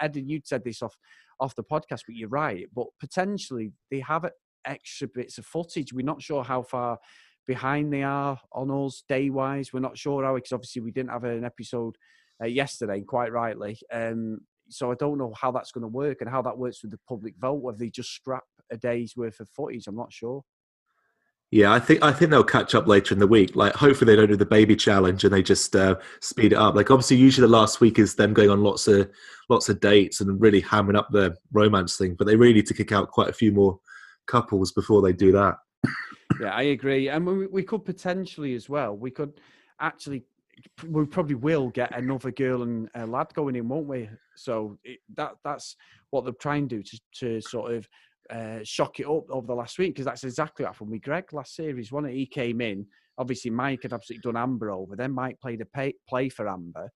Ed, 0.00 0.16
and 0.16 0.30
you 0.30 0.40
said 0.42 0.64
this 0.64 0.82
off 0.82 0.96
off 1.40 1.54
the 1.54 1.64
podcast, 1.64 2.02
but 2.06 2.14
you're 2.14 2.28
right. 2.28 2.66
But 2.74 2.86
potentially 3.00 3.72
they 3.90 4.00
have 4.00 4.24
it 4.24 4.32
extra 4.64 5.08
bits 5.08 5.38
of 5.38 5.46
footage. 5.46 5.92
We're 5.92 6.04
not 6.04 6.22
sure 6.22 6.44
how 6.44 6.62
far 6.62 6.98
behind 7.46 7.92
they 7.92 8.02
are 8.02 8.38
on 8.52 8.70
us 8.70 9.02
day 9.08 9.30
wise. 9.30 9.72
We're 9.72 9.80
not 9.80 9.98
sure 9.98 10.24
how 10.24 10.34
because 10.34 10.52
obviously 10.52 10.82
we 10.82 10.92
didn't 10.92 11.10
have 11.10 11.24
an 11.24 11.44
episode 11.44 11.96
uh, 12.42 12.46
yesterday, 12.46 13.00
quite 13.02 13.32
rightly. 13.32 13.78
Um, 13.92 14.40
so 14.68 14.90
I 14.90 14.94
don't 14.94 15.18
know 15.18 15.32
how 15.36 15.50
that's 15.50 15.72
going 15.72 15.82
to 15.82 15.88
work 15.88 16.20
and 16.20 16.30
how 16.30 16.42
that 16.42 16.56
works 16.56 16.82
with 16.82 16.92
the 16.92 17.00
public 17.08 17.34
vote. 17.38 17.62
Whether 17.62 17.78
they 17.78 17.90
just 17.90 18.14
scrap 18.14 18.44
a 18.70 18.76
day's 18.76 19.16
worth 19.16 19.40
of 19.40 19.48
footage, 19.50 19.86
I'm 19.86 19.96
not 19.96 20.12
sure. 20.12 20.44
Yeah, 21.50 21.70
I 21.70 21.80
think 21.80 22.02
I 22.02 22.12
think 22.12 22.30
they'll 22.30 22.42
catch 22.42 22.74
up 22.74 22.86
later 22.86 23.12
in 23.12 23.20
the 23.20 23.26
week. 23.26 23.54
Like, 23.54 23.74
hopefully 23.74 24.10
they 24.10 24.16
don't 24.16 24.30
do 24.30 24.36
the 24.36 24.46
baby 24.46 24.74
challenge 24.74 25.22
and 25.22 25.32
they 25.32 25.42
just 25.42 25.76
uh, 25.76 25.96
speed 26.20 26.54
it 26.54 26.58
up. 26.58 26.74
Like, 26.74 26.90
obviously, 26.90 27.18
usually 27.18 27.46
the 27.46 27.52
last 27.52 27.78
week 27.78 27.98
is 27.98 28.14
them 28.14 28.32
going 28.32 28.48
on 28.48 28.62
lots 28.62 28.88
of 28.88 29.10
lots 29.50 29.68
of 29.68 29.78
dates 29.78 30.22
and 30.22 30.40
really 30.40 30.62
hammering 30.62 30.96
up 30.96 31.10
the 31.10 31.36
romance 31.52 31.98
thing. 31.98 32.14
But 32.14 32.26
they 32.26 32.36
really 32.36 32.54
need 32.54 32.66
to 32.68 32.74
kick 32.74 32.90
out 32.90 33.10
quite 33.10 33.28
a 33.28 33.34
few 33.34 33.52
more 33.52 33.78
couples 34.26 34.72
before 34.72 35.02
they 35.02 35.12
do 35.12 35.32
that. 35.32 35.56
Yeah, 36.40 36.54
I 36.54 36.62
agree, 36.62 37.08
and 37.08 37.26
we, 37.26 37.46
we 37.46 37.62
could 37.62 37.84
potentially 37.84 38.54
as 38.54 38.68
well. 38.68 38.96
We 38.96 39.10
could 39.10 39.40
actually, 39.80 40.24
we 40.88 41.04
probably 41.04 41.34
will 41.34 41.68
get 41.70 41.96
another 41.96 42.30
girl 42.30 42.62
and 42.62 42.88
a 42.94 43.06
lad 43.06 43.32
going 43.34 43.56
in, 43.56 43.68
won't 43.68 43.86
we? 43.86 44.08
So 44.36 44.78
it, 44.84 45.00
that 45.16 45.34
that's 45.44 45.76
what 46.10 46.24
they're 46.24 46.32
trying 46.34 46.68
to 46.68 46.76
do 46.76 46.82
to 46.82 47.00
to 47.20 47.40
sort 47.40 47.74
of 47.74 47.88
uh, 48.30 48.60
shock 48.64 49.00
it 49.00 49.06
up 49.06 49.30
over 49.30 49.46
the 49.46 49.54
last 49.54 49.78
week 49.78 49.94
because 49.94 50.06
that's 50.06 50.24
exactly 50.24 50.64
what 50.64 50.72
happened 50.72 50.90
with 50.90 51.02
Greg 51.02 51.32
last 51.32 51.54
series. 51.54 51.92
One 51.92 52.04
he 52.06 52.26
came 52.26 52.60
in, 52.60 52.86
obviously 53.18 53.50
Mike 53.50 53.82
had 53.82 53.92
absolutely 53.92 54.22
done 54.22 54.40
Amber 54.40 54.70
over. 54.70 54.96
Then 54.96 55.12
Mike 55.12 55.40
played 55.40 55.60
a 55.60 55.66
pay, 55.66 55.94
play 56.08 56.28
for 56.28 56.48
Amber 56.48 56.90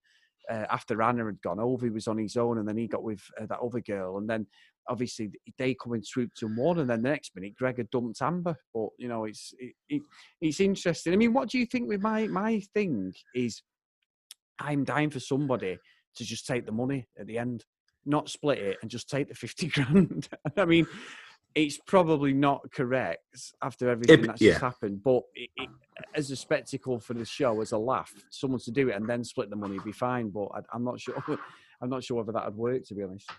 uh, 0.49 0.65
after 0.69 1.01
Anna 1.01 1.25
had 1.25 1.41
gone. 1.41 1.59
over, 1.59 1.85
he 1.85 1.91
was 1.91 2.07
on 2.07 2.17
his 2.17 2.37
own, 2.37 2.57
and 2.57 2.67
then 2.67 2.77
he 2.77 2.87
got 2.87 3.03
with 3.03 3.21
uh, 3.39 3.45
that 3.47 3.59
other 3.59 3.81
girl, 3.81 4.17
and 4.17 4.29
then 4.29 4.47
obviously 4.89 5.31
they 5.57 5.75
come 5.75 5.93
in 5.93 6.03
swooped 6.03 6.41
and 6.41 6.57
won, 6.57 6.79
and 6.79 6.89
then 6.89 7.01
the 7.01 7.09
next 7.09 7.35
minute 7.35 7.55
Gregor 7.55 7.83
dumped 7.91 8.21
Amber. 8.21 8.55
But 8.73 8.89
you 8.97 9.07
know, 9.07 9.25
it's 9.25 9.53
it, 9.59 9.73
it, 9.89 10.01
it's 10.41 10.59
interesting. 10.59 11.13
I 11.13 11.17
mean, 11.17 11.33
what 11.33 11.49
do 11.49 11.57
you 11.57 11.65
think 11.65 11.87
with 11.87 12.01
my 12.01 12.27
my 12.27 12.61
thing 12.73 13.13
is? 13.35 13.61
I'm 14.59 14.83
dying 14.83 15.11
for 15.11 15.19
somebody 15.19 15.77
to 16.15 16.23
just 16.23 16.47
take 16.47 16.65
the 16.65 16.71
money 16.71 17.07
at 17.19 17.27
the 17.27 17.37
end, 17.37 17.63
not 18.05 18.27
split 18.27 18.57
it, 18.57 18.77
and 18.81 18.89
just 18.89 19.09
take 19.09 19.27
the 19.27 19.35
fifty 19.35 19.67
grand. 19.67 20.27
I 20.55 20.65
mean, 20.65 20.87
it's 21.57 21.79
probably 21.87 22.33
not 22.33 22.71
correct 22.71 23.53
after 23.63 23.89
everything 23.89 24.23
It- 24.23 24.27
that's 24.27 24.41
yeah. 24.41 24.51
just 24.51 24.61
happened, 24.61 25.01
but 25.03 25.23
it, 25.33 25.49
it, 25.57 25.69
as 26.13 26.29
a 26.29 26.35
spectacle 26.35 26.99
for 26.99 27.15
the 27.15 27.25
show, 27.25 27.61
as 27.61 27.71
a 27.71 27.77
laugh, 27.77 28.13
someone 28.29 28.59
to 28.59 28.71
do 28.71 28.89
it 28.89 28.95
and 28.95 29.09
then 29.09 29.23
split 29.23 29.49
the 29.49 29.55
money 29.55 29.73
would 29.73 29.83
be 29.83 29.91
fine. 29.91 30.29
But 30.29 30.49
I, 30.53 30.59
I'm 30.71 30.83
not 30.83 30.99
sure. 30.99 31.15
I'm 31.81 31.89
not 31.89 32.03
sure 32.03 32.17
whether 32.17 32.31
that 32.31 32.45
would 32.45 32.55
work, 32.55 32.85
to 32.85 32.95
be 32.95 33.03
honest. 33.03 33.29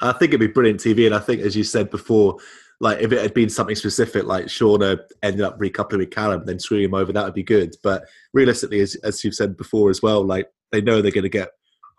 I 0.00 0.12
think 0.12 0.30
it'd 0.30 0.40
be 0.40 0.46
brilliant 0.48 0.80
TV, 0.80 1.06
and 1.06 1.14
I 1.14 1.18
think, 1.18 1.40
as 1.40 1.56
you 1.56 1.64
said 1.64 1.90
before, 1.90 2.36
like 2.80 3.00
if 3.00 3.12
it 3.12 3.20
had 3.22 3.32
been 3.34 3.48
something 3.48 3.76
specific, 3.76 4.24
like 4.24 4.46
Shaughna 4.46 4.98
ended 5.22 5.40
up 5.42 5.58
recoupling 5.58 5.98
with 5.98 6.10
Callum, 6.10 6.44
then 6.44 6.58
screwing 6.58 6.84
him 6.84 6.94
over, 6.94 7.12
that 7.12 7.24
would 7.24 7.34
be 7.34 7.42
good. 7.42 7.74
But 7.82 8.04
realistically, 8.34 8.80
as, 8.80 8.94
as 8.96 9.24
you've 9.24 9.34
said 9.34 9.56
before 9.56 9.88
as 9.88 10.02
well, 10.02 10.22
like 10.22 10.48
they 10.72 10.82
know 10.82 11.00
they're 11.00 11.10
going 11.10 11.22
to 11.22 11.30
get 11.30 11.50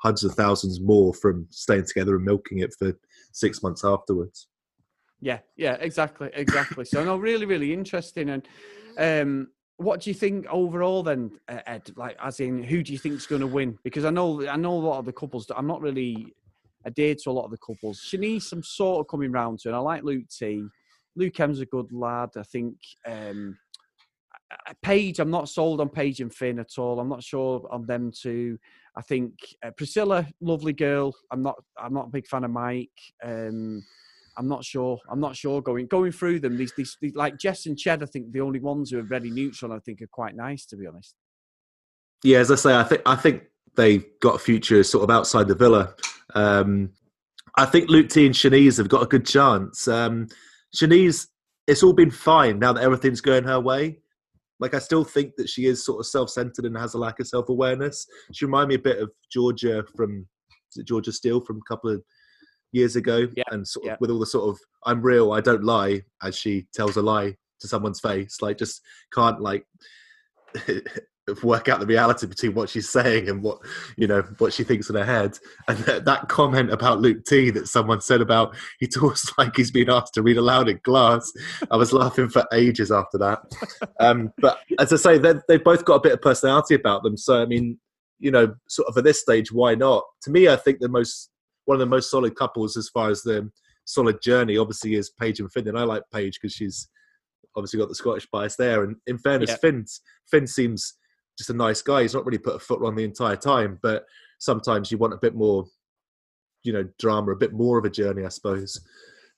hundreds 0.03 0.23
of 0.23 0.33
thousands 0.35 0.79
more 0.79 1.13
from 1.13 1.47
staying 1.49 1.85
together 1.85 2.15
and 2.15 2.25
milking 2.25 2.59
it 2.59 2.75
for 2.77 2.93
six 3.31 3.63
months 3.63 3.83
afterwards. 3.83 4.47
Yeah, 5.19 5.39
yeah, 5.55 5.77
exactly, 5.79 6.29
exactly. 6.33 6.85
so 6.85 7.03
no, 7.03 7.17
really, 7.17 7.45
really 7.45 7.73
interesting. 7.73 8.29
And 8.29 8.47
um, 8.97 9.47
what 9.77 10.01
do 10.01 10.09
you 10.09 10.13
think 10.13 10.45
overall 10.47 11.03
then, 11.03 11.31
Ed? 11.47 11.91
Like, 11.95 12.17
as 12.23 12.39
in, 12.39 12.63
who 12.63 12.83
do 12.83 12.91
you 12.93 12.99
think's 12.99 13.25
going 13.25 13.41
to 13.41 13.47
win? 13.47 13.77
Because 13.83 14.05
I 14.05 14.09
know, 14.09 14.47
I 14.47 14.55
know 14.55 14.73
a 14.73 14.75
lot 14.75 14.99
of 14.99 15.05
the 15.05 15.13
couples. 15.13 15.49
I'm 15.55 15.67
not 15.67 15.81
really 15.81 16.33
a 16.85 16.89
adhered 16.89 17.17
to 17.19 17.29
a 17.29 17.31
lot 17.31 17.45
of 17.45 17.51
the 17.51 17.57
couples. 17.57 17.99
Siânnise, 17.99 18.51
I'm 18.51 18.63
sort 18.63 19.01
of 19.01 19.07
coming 19.07 19.31
round 19.31 19.59
to, 19.59 19.69
and 19.69 19.75
I 19.75 19.79
like 19.79 20.03
Luke 20.03 20.27
T. 20.29 20.63
Luke 21.15 21.39
M's 21.39 21.59
a 21.59 21.65
good 21.65 21.91
lad. 21.91 22.29
I 22.37 22.43
think 22.43 22.75
um, 23.07 23.57
Paige, 24.81 25.19
I'm 25.19 25.31
not 25.31 25.49
sold 25.49 25.81
on 25.81 25.89
Paige 25.89 26.21
and 26.21 26.33
Finn 26.33 26.59
at 26.59 26.77
all. 26.77 26.99
I'm 26.99 27.09
not 27.09 27.23
sure 27.23 27.67
on 27.71 27.85
them 27.85 28.11
two. 28.11 28.57
I 28.95 29.01
think 29.01 29.33
uh, 29.63 29.71
Priscilla, 29.71 30.27
lovely 30.41 30.73
girl. 30.73 31.13
I'm 31.31 31.41
not. 31.41 31.55
I'm 31.77 31.93
not 31.93 32.07
a 32.07 32.11
big 32.11 32.27
fan 32.27 32.43
of 32.43 32.51
Mike. 32.51 32.89
Um, 33.23 33.83
I'm 34.37 34.47
not 34.47 34.63
sure. 34.63 34.99
I'm 35.09 35.19
not 35.19 35.35
sure 35.35 35.61
going 35.61 35.87
going 35.87 36.11
through 36.11 36.39
them. 36.39 36.57
These, 36.57 36.73
these, 36.77 36.97
these 37.01 37.15
like 37.15 37.37
Jess 37.37 37.65
and 37.65 37.75
Ched. 37.75 38.03
I 38.03 38.05
think 38.05 38.31
the 38.31 38.41
only 38.41 38.59
ones 38.59 38.91
who 38.91 38.99
are 38.99 39.03
very 39.03 39.31
neutral. 39.31 39.73
I 39.73 39.79
think 39.79 40.01
are 40.01 40.07
quite 40.07 40.35
nice 40.35 40.65
to 40.67 40.77
be 40.77 40.87
honest. 40.87 41.15
Yeah, 42.23 42.39
as 42.39 42.51
I 42.51 42.55
say, 42.55 42.75
I 42.75 42.83
think 42.83 43.01
I 43.05 43.15
think 43.15 43.43
they've 43.75 44.05
got 44.21 44.35
a 44.35 44.39
future 44.39 44.83
sort 44.83 45.03
of 45.03 45.09
outside 45.09 45.47
the 45.47 45.55
villa. 45.55 45.95
Um, 46.35 46.91
I 47.57 47.65
think 47.65 47.89
Luke 47.89 48.09
T 48.09 48.25
and 48.25 48.35
Siânnise 48.35 48.77
have 48.77 48.89
got 48.89 49.03
a 49.03 49.07
good 49.07 49.25
chance. 49.25 49.87
Um, 49.87 50.27
Siânnise, 50.75 51.27
it's 51.65 51.83
all 51.83 51.93
been 51.93 52.11
fine 52.11 52.59
now 52.59 52.73
that 52.73 52.83
everything's 52.83 53.21
going 53.21 53.43
her 53.45 53.59
way. 53.59 53.99
Like 54.59 54.73
I 54.73 54.79
still 54.79 55.03
think 55.03 55.35
that 55.37 55.49
she 55.49 55.65
is 55.65 55.85
sort 55.85 55.99
of 55.99 56.07
self-centered 56.07 56.65
and 56.65 56.77
has 56.77 56.93
a 56.93 56.97
lack 56.97 57.19
of 57.19 57.27
self-awareness. 57.27 58.07
She 58.33 58.45
reminded 58.45 58.69
me 58.69 58.75
a 58.75 58.93
bit 58.93 59.01
of 59.01 59.11
Georgia 59.31 59.83
from 59.95 60.27
Georgia 60.83 61.11
Steel 61.11 61.41
from 61.41 61.57
a 61.57 61.67
couple 61.67 61.91
of 61.91 62.03
years 62.71 62.95
ago, 62.95 63.27
Yeah, 63.35 63.43
and 63.51 63.67
sort 63.67 63.85
yeah. 63.85 63.95
with 63.99 64.09
all 64.11 64.19
the 64.19 64.25
sort 64.25 64.49
of 64.49 64.59
"I'm 64.85 65.01
real, 65.01 65.31
I 65.33 65.41
don't 65.41 65.63
lie" 65.63 66.01
as 66.23 66.37
she 66.37 66.67
tells 66.73 66.97
a 66.97 67.01
lie 67.01 67.35
to 67.61 67.67
someone's 67.67 67.99
face. 67.99 68.41
Like 68.41 68.57
just 68.57 68.81
can't 69.13 69.41
like 69.41 69.65
work 71.43 71.67
out 71.67 71.81
the 71.81 71.85
reality 71.85 72.25
between 72.25 72.53
what 72.53 72.69
she's 72.69 72.87
saying 72.89 73.27
and 73.27 73.43
what 73.43 73.59
you 73.97 74.07
know 74.07 74.21
what 74.37 74.53
she 74.53 74.63
thinks 74.63 74.89
in 74.89 74.95
her 74.95 75.03
head 75.03 75.37
and 75.67 75.77
that, 75.79 76.05
that 76.05 76.29
comment 76.29 76.71
about 76.71 77.01
luke 77.01 77.25
t 77.25 77.49
that 77.49 77.67
someone 77.67 77.99
said 77.99 78.21
about 78.21 78.55
he 78.79 78.87
talks 78.87 79.29
like 79.37 79.53
he's 79.53 79.69
been 79.69 79.89
asked 79.89 80.13
to 80.13 80.21
read 80.21 80.37
aloud 80.37 80.69
in 80.69 80.79
class 80.85 81.29
i 81.69 81.75
was 81.75 81.91
laughing 81.91 82.29
for 82.29 82.45
ages 82.53 82.93
after 82.93 83.17
that 83.17 83.39
um, 83.99 84.31
but 84.37 84.59
as 84.79 84.93
i 84.93 84.95
say 84.95 85.17
they- 85.17 85.33
they've 85.49 85.65
both 85.65 85.83
got 85.83 85.95
a 85.95 85.99
bit 86.01 86.13
of 86.13 86.21
personality 86.21 86.75
about 86.75 87.03
them 87.03 87.17
so 87.17 87.41
i 87.41 87.45
mean 87.45 87.77
you 88.19 88.31
know 88.31 88.55
sort 88.69 88.87
of 88.87 88.97
at 88.97 89.03
this 89.03 89.19
stage 89.19 89.51
why 89.51 89.75
not 89.75 90.05
to 90.21 90.31
me 90.31 90.47
i 90.47 90.55
think 90.55 90.79
the 90.79 90.87
most 90.87 91.29
one 91.67 91.75
of 91.75 91.79
the 91.79 91.85
most 91.85 92.11
solid 92.11 92.35
couples 92.35 92.75
as 92.75 92.89
far 92.89 93.09
as 93.09 93.21
the 93.21 93.49
solid 93.85 94.21
journey 94.21 94.57
obviously 94.57 94.95
is 94.95 95.11
paige 95.11 95.39
and 95.39 95.49
finn 95.51 95.67
and 95.67 95.79
i 95.79 95.83
like 95.83 96.03
paige 96.11 96.37
because 96.41 96.53
she's 96.53 96.89
obviously 97.57 97.79
got 97.79 97.89
the 97.89 97.95
Scottish 97.95 98.27
bias 98.31 98.55
there. 98.55 98.83
And 98.83 98.95
in 99.07 99.17
fairness, 99.17 99.49
Yeah. 99.49 99.57
Finn's, 99.57 100.01
Finn 100.29 100.47
seems 100.47 100.93
just 101.37 101.49
a 101.49 101.53
nice 101.53 101.81
guy. 101.81 102.03
He's 102.03 102.13
not 102.13 102.25
really 102.25 102.37
put 102.37 102.55
a 102.55 102.59
foot 102.59 102.79
wrong 102.79 102.95
the 102.95 103.03
entire 103.03 103.35
time, 103.35 103.79
but 103.81 104.05
sometimes 104.39 104.91
you 104.91 104.97
want 104.97 105.13
a 105.13 105.17
bit 105.17 105.35
more, 105.35 105.65
you 106.63 106.71
know, 106.71 106.87
drama, 106.99 107.31
a 107.31 107.35
bit 107.35 107.53
more 107.53 107.79
of 107.79 107.85
a 107.85 107.89
journey, 107.89 108.23
I 108.23 108.29
suppose. 108.29 108.79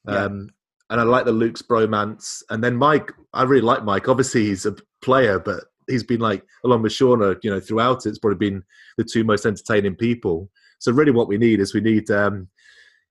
Yeah. 0.07 0.25
Um, 0.25 0.49
and 0.89 0.99
I 0.99 1.03
like 1.03 1.25
the 1.25 1.31
Luke's 1.31 1.61
bromance. 1.61 2.43
And 2.49 2.63
then 2.63 2.75
Mike, 2.75 3.11
I 3.33 3.43
really 3.43 3.61
like 3.61 3.83
Mike. 3.85 4.09
Obviously, 4.09 4.45
he's 4.45 4.65
a 4.65 4.75
player, 5.01 5.39
but 5.39 5.65
he's 5.87 6.03
been 6.03 6.19
like, 6.19 6.43
along 6.65 6.81
with 6.81 6.91
Shaughna, 6.91 7.37
you 7.43 7.51
know, 7.51 7.59
throughout 7.59 8.05
it, 8.05 8.09
it's 8.09 8.19
probably 8.19 8.49
been 8.49 8.63
the 8.97 9.03
two 9.03 9.23
most 9.23 9.45
entertaining 9.45 9.95
people. 9.95 10.49
So 10.79 10.91
really, 10.91 11.11
what 11.11 11.27
we 11.27 11.37
need 11.37 11.59
is 11.59 11.73
we 11.73 11.81
need, 11.81 12.09
um, 12.09 12.47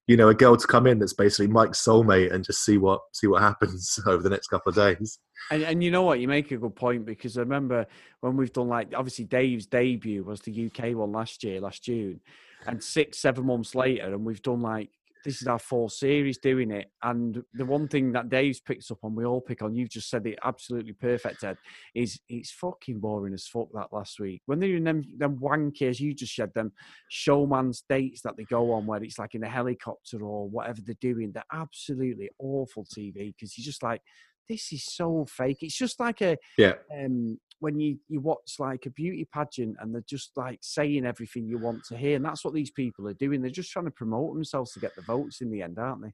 you 0.06 0.16
know, 0.16 0.28
a 0.28 0.34
girl 0.34 0.56
to 0.56 0.66
come 0.66 0.86
in 0.86 0.98
that's 0.98 1.12
basically 1.12 1.48
Mike's 1.48 1.84
soulmate 1.84 2.32
and 2.32 2.44
just 2.44 2.64
see 2.64 2.78
what 2.78 3.00
see 3.12 3.26
what 3.26 3.42
happens 3.42 3.98
over 4.06 4.22
the 4.22 4.30
next 4.30 4.48
couple 4.48 4.70
of 4.70 4.76
days. 4.76 5.18
And, 5.50 5.62
and 5.62 5.84
you 5.84 5.90
know 5.90 6.02
what? 6.02 6.20
You 6.20 6.28
make 6.28 6.50
a 6.50 6.56
good 6.56 6.74
point 6.74 7.04
because 7.04 7.36
I 7.36 7.40
remember 7.40 7.86
when 8.20 8.36
we've 8.36 8.52
done 8.52 8.68
like 8.68 8.92
obviously 8.96 9.26
Dave's 9.26 9.66
debut 9.66 10.24
was 10.24 10.40
the 10.40 10.66
UK 10.66 10.96
one 10.96 11.12
last 11.12 11.44
year, 11.44 11.60
last 11.60 11.84
June, 11.84 12.20
and 12.66 12.82
six, 12.82 13.18
seven 13.18 13.46
months 13.46 13.74
later, 13.74 14.06
and 14.06 14.24
we've 14.24 14.42
done 14.42 14.62
like 14.62 14.90
this 15.24 15.42
is 15.42 15.48
our 15.48 15.58
fourth 15.58 15.92
series 15.92 16.38
doing 16.38 16.70
it. 16.70 16.90
And 17.02 17.42
the 17.54 17.64
one 17.64 17.88
thing 17.88 18.12
that 18.12 18.28
Dave's 18.28 18.60
picked 18.60 18.90
up 18.90 18.98
on, 19.02 19.14
we 19.14 19.24
all 19.24 19.40
pick 19.40 19.62
on, 19.62 19.74
you've 19.74 19.90
just 19.90 20.10
said 20.10 20.26
it 20.26 20.38
absolutely 20.44 20.92
perfect, 20.92 21.44
Ed, 21.44 21.56
is 21.94 22.18
it's 22.28 22.50
fucking 22.52 23.00
boring 23.00 23.34
as 23.34 23.46
fuck 23.46 23.68
that 23.74 23.92
last 23.92 24.20
week. 24.20 24.42
When 24.46 24.60
they're 24.60 24.76
in 24.76 24.84
them, 24.84 25.02
them 25.16 25.38
wanky, 25.38 25.82
as 25.82 26.00
you 26.00 26.14
just 26.14 26.34
said, 26.34 26.52
them 26.54 26.72
showman's 27.10 27.84
dates 27.88 28.22
that 28.22 28.36
they 28.36 28.44
go 28.44 28.72
on 28.72 28.86
where 28.86 29.02
it's 29.02 29.18
like 29.18 29.34
in 29.34 29.44
a 29.44 29.48
helicopter 29.48 30.22
or 30.22 30.48
whatever 30.48 30.80
they're 30.84 30.94
doing, 31.00 31.32
they're 31.32 31.44
absolutely 31.52 32.30
awful 32.38 32.84
TV 32.84 33.34
because 33.34 33.56
you're 33.56 33.64
just 33.64 33.82
like, 33.82 34.02
this 34.48 34.72
is 34.72 34.84
so 34.84 35.26
fake. 35.28 35.58
It's 35.62 35.76
just 35.76 36.00
like 36.00 36.20
a 36.22 36.36
Yeah. 36.56 36.74
um 36.92 37.38
when 37.60 37.78
you 37.80 37.98
you 38.08 38.20
watch 38.20 38.54
like 38.58 38.86
a 38.86 38.90
beauty 38.90 39.26
pageant 39.32 39.76
and 39.80 39.92
they're 39.94 40.04
just 40.08 40.30
like 40.36 40.58
saying 40.62 41.04
everything 41.04 41.46
you 41.48 41.58
want 41.58 41.84
to 41.86 41.96
hear, 41.96 42.16
and 42.16 42.24
that's 42.24 42.44
what 42.44 42.54
these 42.54 42.70
people 42.70 43.08
are 43.08 43.14
doing. 43.14 43.42
They're 43.42 43.50
just 43.50 43.72
trying 43.72 43.86
to 43.86 43.90
promote 43.90 44.34
themselves 44.34 44.72
to 44.72 44.80
get 44.80 44.94
the 44.94 45.02
votes 45.02 45.40
in 45.40 45.50
the 45.50 45.62
end, 45.62 45.78
aren't 45.78 46.02
they? 46.02 46.12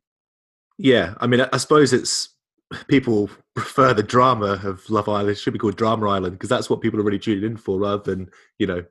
Yeah, 0.78 1.14
I 1.20 1.26
mean, 1.26 1.40
I- 1.52 1.56
suppose 1.58 1.92
it's 1.92 2.30
people 2.88 3.30
prefer 3.54 3.92
the 3.94 4.02
drama 4.02 4.58
of 4.64 4.88
Love 4.90 5.08
Island. 5.08 5.30
It 5.30 5.34
should 5.38 5.52
be 5.52 5.58
called 5.58 5.76
Drama 5.76 6.08
Island 6.08 6.32
because 6.32 6.48
that's 6.48 6.68
what 6.70 6.80
people 6.80 6.98
are 6.98 7.04
really 7.04 7.18
tuning 7.18 7.44
in 7.44 7.56
for, 7.56 7.78
rather 7.78 8.02
than 8.02 8.30
you 8.58 8.66
know 8.66 8.82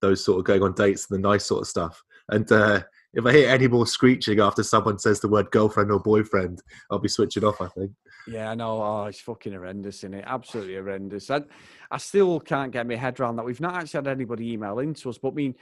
those 0.00 0.24
sort 0.24 0.38
of 0.38 0.44
going 0.44 0.62
on 0.62 0.72
dates 0.74 1.10
and 1.10 1.18
the 1.22 1.28
nice 1.28 1.44
sort 1.44 1.60
of 1.62 1.68
stuff. 1.68 2.02
And 2.30 2.50
uh, 2.52 2.82
if 3.14 3.24
I 3.24 3.32
hear 3.32 3.48
any 3.48 3.68
more 3.68 3.86
screeching 3.86 4.40
after 4.40 4.62
someone 4.62 4.98
says 4.98 5.20
the 5.20 5.28
word 5.28 5.50
girlfriend 5.50 5.90
or 5.90 6.00
boyfriend, 6.00 6.62
I'll 6.90 6.98
be 6.98 7.08
switching 7.08 7.44
off. 7.44 7.60
I 7.60 7.68
think. 7.68 7.92
Yeah, 8.26 8.50
I 8.50 8.54
know. 8.54 8.82
Oh, 8.82 9.04
it's 9.04 9.20
fucking 9.20 9.52
horrendous, 9.52 9.98
isn't 9.98 10.14
it? 10.14 10.24
Absolutely 10.26 10.74
horrendous. 10.74 11.30
I, 11.30 11.42
I 11.90 11.96
still 11.96 12.38
can't 12.40 12.72
get 12.72 12.86
my 12.86 12.96
head 12.96 13.18
around 13.18 13.36
that. 13.36 13.46
We've 13.46 13.60
not 13.60 13.74
actually 13.74 13.98
had 13.98 14.08
anybody 14.08 14.52
email 14.52 14.78
into 14.80 15.08
us, 15.08 15.16
but 15.16 15.30
I 15.30 15.34
mean, 15.34 15.54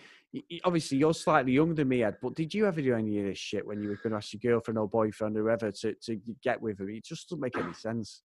obviously 0.65 0.99
you're 0.99 1.15
slightly 1.15 1.53
younger 1.53 1.75
than 1.75 1.89
me, 1.89 2.03
Ed. 2.03 2.17
But 2.21 2.35
did 2.35 2.53
you 2.53 2.67
ever 2.67 2.83
do 2.83 2.95
any 2.95 3.21
of 3.21 3.27
this 3.27 3.39
shit 3.39 3.65
when 3.65 3.81
you 3.81 3.91
were 3.91 3.97
going 4.03 4.11
to 4.11 4.17
ask 4.17 4.33
your 4.33 4.53
girlfriend 4.53 4.79
or 4.79 4.89
boyfriend 4.89 5.37
or 5.37 5.43
whoever 5.43 5.71
to, 5.71 5.95
to 5.95 6.21
get 6.43 6.61
with 6.61 6.79
them? 6.79 6.91
It 6.91 7.05
just 7.05 7.29
doesn't 7.29 7.41
make 7.41 7.57
any 7.57 7.73
sense. 7.73 8.23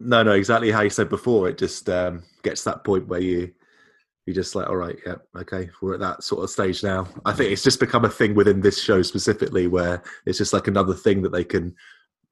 No, 0.00 0.24
no, 0.24 0.32
exactly 0.32 0.72
how 0.72 0.80
you 0.82 0.90
said 0.90 1.08
before. 1.08 1.48
It 1.48 1.58
just 1.58 1.88
um, 1.88 2.24
gets 2.42 2.64
to 2.64 2.70
that 2.70 2.84
point 2.84 3.06
where 3.06 3.20
you 3.20 3.52
you're 4.26 4.34
just 4.34 4.56
like, 4.56 4.68
all 4.68 4.76
right, 4.76 4.96
yeah, 5.06 5.14
okay, 5.36 5.70
we're 5.80 5.94
at 5.94 6.00
that 6.00 6.24
sort 6.24 6.42
of 6.42 6.50
stage 6.50 6.82
now. 6.82 7.06
I 7.24 7.32
think 7.32 7.52
it's 7.52 7.62
just 7.62 7.78
become 7.78 8.04
a 8.04 8.10
thing 8.10 8.34
within 8.34 8.60
this 8.60 8.82
show 8.82 9.00
specifically 9.02 9.68
where 9.68 10.02
it's 10.26 10.38
just 10.38 10.52
like 10.52 10.66
another 10.66 10.94
thing 10.94 11.22
that 11.22 11.32
they 11.32 11.44
can 11.44 11.74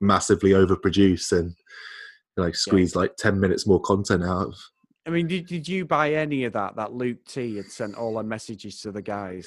massively 0.01 0.51
overproduce 0.51 1.31
and 1.31 1.55
like 2.37 2.57
squeeze 2.57 2.95
yeah. 2.95 3.03
like 3.03 3.17
10 3.17 3.39
minutes 3.39 3.67
more 3.67 3.81
content 3.81 4.25
out 4.25 4.49
of. 4.49 4.55
I 5.07 5.11
mean, 5.11 5.29
did, 5.29 5.47
did 5.47 5.69
you 5.69 5.85
buy 5.85 6.15
any 6.15 6.45
of 6.45 6.55
that? 6.55 6.75
That 6.77 6.95
Luke 6.95 7.25
T 7.29 7.57
had 7.57 7.67
sent 7.67 7.95
all 7.95 8.15
the 8.15 8.25
messages 8.25 8.81
to 8.81 8.91
the 8.91 9.03
guys. 9.03 9.47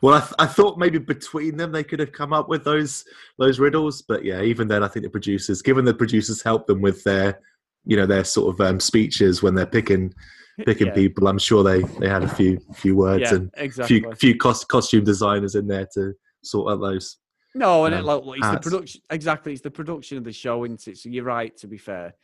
Well, 0.00 0.14
I, 0.14 0.20
th- 0.20 0.34
I 0.38 0.46
thought 0.46 0.78
maybe 0.78 0.98
between 0.98 1.56
them 1.56 1.72
they 1.72 1.82
could 1.82 1.98
have 1.98 2.12
come 2.12 2.32
up 2.32 2.48
with 2.48 2.62
those 2.62 3.04
those 3.40 3.58
riddles, 3.58 4.02
but 4.02 4.24
yeah, 4.24 4.40
even 4.40 4.68
then, 4.68 4.84
I 4.84 4.88
think 4.88 5.02
the 5.02 5.10
producers, 5.10 5.62
given 5.62 5.84
the 5.84 5.92
producers 5.92 6.42
help 6.42 6.68
them 6.68 6.80
with 6.80 7.02
their, 7.02 7.40
you 7.84 7.96
know, 7.96 8.06
their 8.06 8.22
sort 8.22 8.54
of 8.54 8.64
um, 8.64 8.78
speeches 8.78 9.42
when 9.42 9.56
they're 9.56 9.66
picking 9.66 10.14
picking 10.64 10.88
yeah. 10.88 10.94
people. 10.94 11.28
I'm 11.28 11.38
sure 11.38 11.62
they 11.62 11.82
they 11.98 12.08
had 12.08 12.22
a 12.22 12.28
few 12.28 12.60
few 12.74 12.96
words 12.96 13.22
yeah, 13.22 13.34
and 13.34 13.50
exactly. 13.56 14.00
few 14.00 14.14
few 14.14 14.36
cost, 14.36 14.68
costume 14.68 15.04
designers 15.04 15.54
in 15.54 15.66
there 15.66 15.86
to 15.94 16.14
sort 16.42 16.72
out 16.72 16.80
those. 16.80 17.18
No, 17.54 17.84
and 17.84 17.94
um, 17.94 18.00
it, 18.00 18.04
like, 18.04 18.38
it's 18.38 18.46
hats. 18.46 18.64
the 18.64 18.70
production 18.70 19.00
exactly. 19.10 19.52
It's 19.52 19.62
the 19.62 19.70
production 19.70 20.18
of 20.18 20.24
the 20.24 20.32
show, 20.32 20.64
isn't 20.64 20.86
it? 20.88 20.98
So 20.98 21.08
you're 21.08 21.24
right. 21.24 21.56
To 21.58 21.66
be 21.66 21.78
fair. 21.78 22.14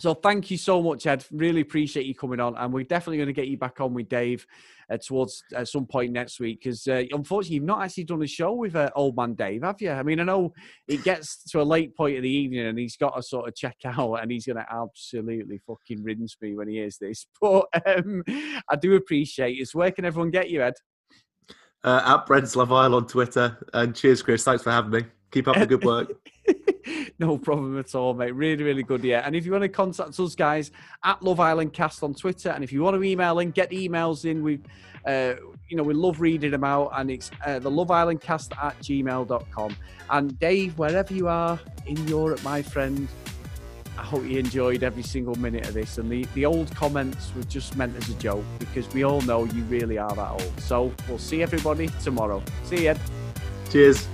So 0.00 0.12
thank 0.12 0.50
you 0.50 0.58
so 0.58 0.82
much, 0.82 1.06
Ed. 1.06 1.24
Really 1.30 1.60
appreciate 1.60 2.04
you 2.04 2.14
coming 2.14 2.40
on, 2.40 2.56
and 2.56 2.72
we're 2.72 2.84
definitely 2.84 3.18
going 3.18 3.28
to 3.28 3.32
get 3.32 3.46
you 3.46 3.56
back 3.56 3.80
on 3.80 3.94
with 3.94 4.08
Dave 4.08 4.44
uh, 4.90 4.98
towards 4.98 5.44
uh, 5.54 5.64
some 5.64 5.86
point 5.86 6.12
next 6.12 6.40
week 6.40 6.60
because 6.60 6.86
uh, 6.88 7.04
unfortunately 7.12 7.54
you've 7.54 7.64
not 7.64 7.82
actually 7.82 8.04
done 8.04 8.22
a 8.22 8.26
show 8.26 8.52
with 8.52 8.74
uh, 8.74 8.90
Old 8.96 9.16
Man 9.16 9.34
Dave, 9.34 9.62
have 9.62 9.80
you? 9.80 9.92
I 9.92 10.02
mean, 10.02 10.18
I 10.18 10.24
know 10.24 10.52
it 10.88 11.04
gets 11.04 11.44
to 11.50 11.60
a 11.60 11.62
late 11.62 11.96
point 11.96 12.16
of 12.16 12.22
the 12.22 12.30
evening 12.30 12.66
and 12.66 12.78
he's 12.78 12.96
got 12.96 13.14
to 13.14 13.22
sort 13.22 13.48
of 13.48 13.54
check 13.54 13.76
out, 13.84 14.14
and 14.14 14.32
he's 14.32 14.46
going 14.46 14.56
to 14.56 14.66
absolutely 14.68 15.60
fucking 15.64 16.02
rinse 16.02 16.36
me 16.40 16.56
when 16.56 16.68
he 16.68 16.74
hears 16.74 16.98
this. 16.98 17.26
But 17.40 17.66
um, 17.86 18.24
I 18.68 18.76
do 18.76 18.94
appreciate 18.94 19.58
it. 19.58 19.68
So 19.68 19.78
where 19.78 19.90
can 19.90 20.06
everyone 20.06 20.30
get 20.30 20.48
you, 20.48 20.62
Ed? 20.62 20.74
Uh, 21.84 22.16
at 22.16 22.26
Brent's 22.26 22.56
Lavile 22.56 22.96
on 22.96 23.06
Twitter, 23.06 23.58
and 23.74 23.94
cheers, 23.94 24.22
Chris. 24.22 24.42
Thanks 24.42 24.62
for 24.62 24.70
having 24.70 24.90
me. 24.90 25.02
Keep 25.30 25.48
up 25.48 25.56
the 25.56 25.66
good 25.66 25.84
work. 25.84 26.10
no 27.18 27.38
problem 27.38 27.78
at 27.78 27.94
all, 27.94 28.14
mate. 28.14 28.32
Really, 28.32 28.64
really 28.64 28.82
good. 28.82 29.04
Yeah. 29.04 29.22
And 29.24 29.36
if 29.36 29.46
you 29.46 29.52
want 29.52 29.62
to 29.62 29.68
contact 29.68 30.18
us, 30.18 30.34
guys, 30.34 30.70
at 31.04 31.22
Love 31.22 31.40
Island 31.40 31.72
Cast 31.72 32.02
on 32.02 32.14
Twitter, 32.14 32.50
and 32.50 32.64
if 32.64 32.72
you 32.72 32.82
want 32.82 32.96
to 32.96 33.02
email 33.02 33.38
in, 33.38 33.50
get 33.50 33.70
emails 33.70 34.24
in. 34.24 34.42
We, 34.42 34.60
uh, 35.06 35.34
you 35.68 35.76
know, 35.76 35.82
we 35.82 35.94
love 35.94 36.20
reading 36.20 36.50
them 36.50 36.64
out, 36.64 36.90
and 36.94 37.10
it's 37.10 37.30
uh, 37.46 37.58
the 37.58 37.70
Love 37.70 37.90
Island 37.90 38.20
Cast 38.20 38.52
at 38.60 38.78
gmail.com. 38.80 39.76
And 40.10 40.38
Dave, 40.38 40.78
wherever 40.78 41.12
you 41.12 41.28
are 41.28 41.58
in 41.86 42.08
Europe, 42.08 42.42
my 42.42 42.62
friend, 42.62 43.08
I 43.96 44.02
hope 44.02 44.24
you 44.24 44.38
enjoyed 44.38 44.82
every 44.82 45.02
single 45.02 45.36
minute 45.36 45.68
of 45.68 45.74
this. 45.74 45.98
And 45.98 46.10
the, 46.10 46.24
the 46.34 46.46
old 46.46 46.74
comments 46.74 47.32
were 47.36 47.44
just 47.44 47.76
meant 47.76 47.96
as 47.96 48.08
a 48.08 48.14
joke 48.14 48.44
because 48.58 48.92
we 48.92 49.04
all 49.04 49.20
know 49.22 49.44
you 49.44 49.62
really 49.64 49.98
are 49.98 50.14
that 50.14 50.30
old. 50.32 50.60
So 50.60 50.92
we'll 51.08 51.18
see 51.18 51.42
everybody 51.42 51.88
tomorrow. 52.02 52.42
See 52.64 52.86
you. 52.86 52.96
Cheers. 53.70 54.08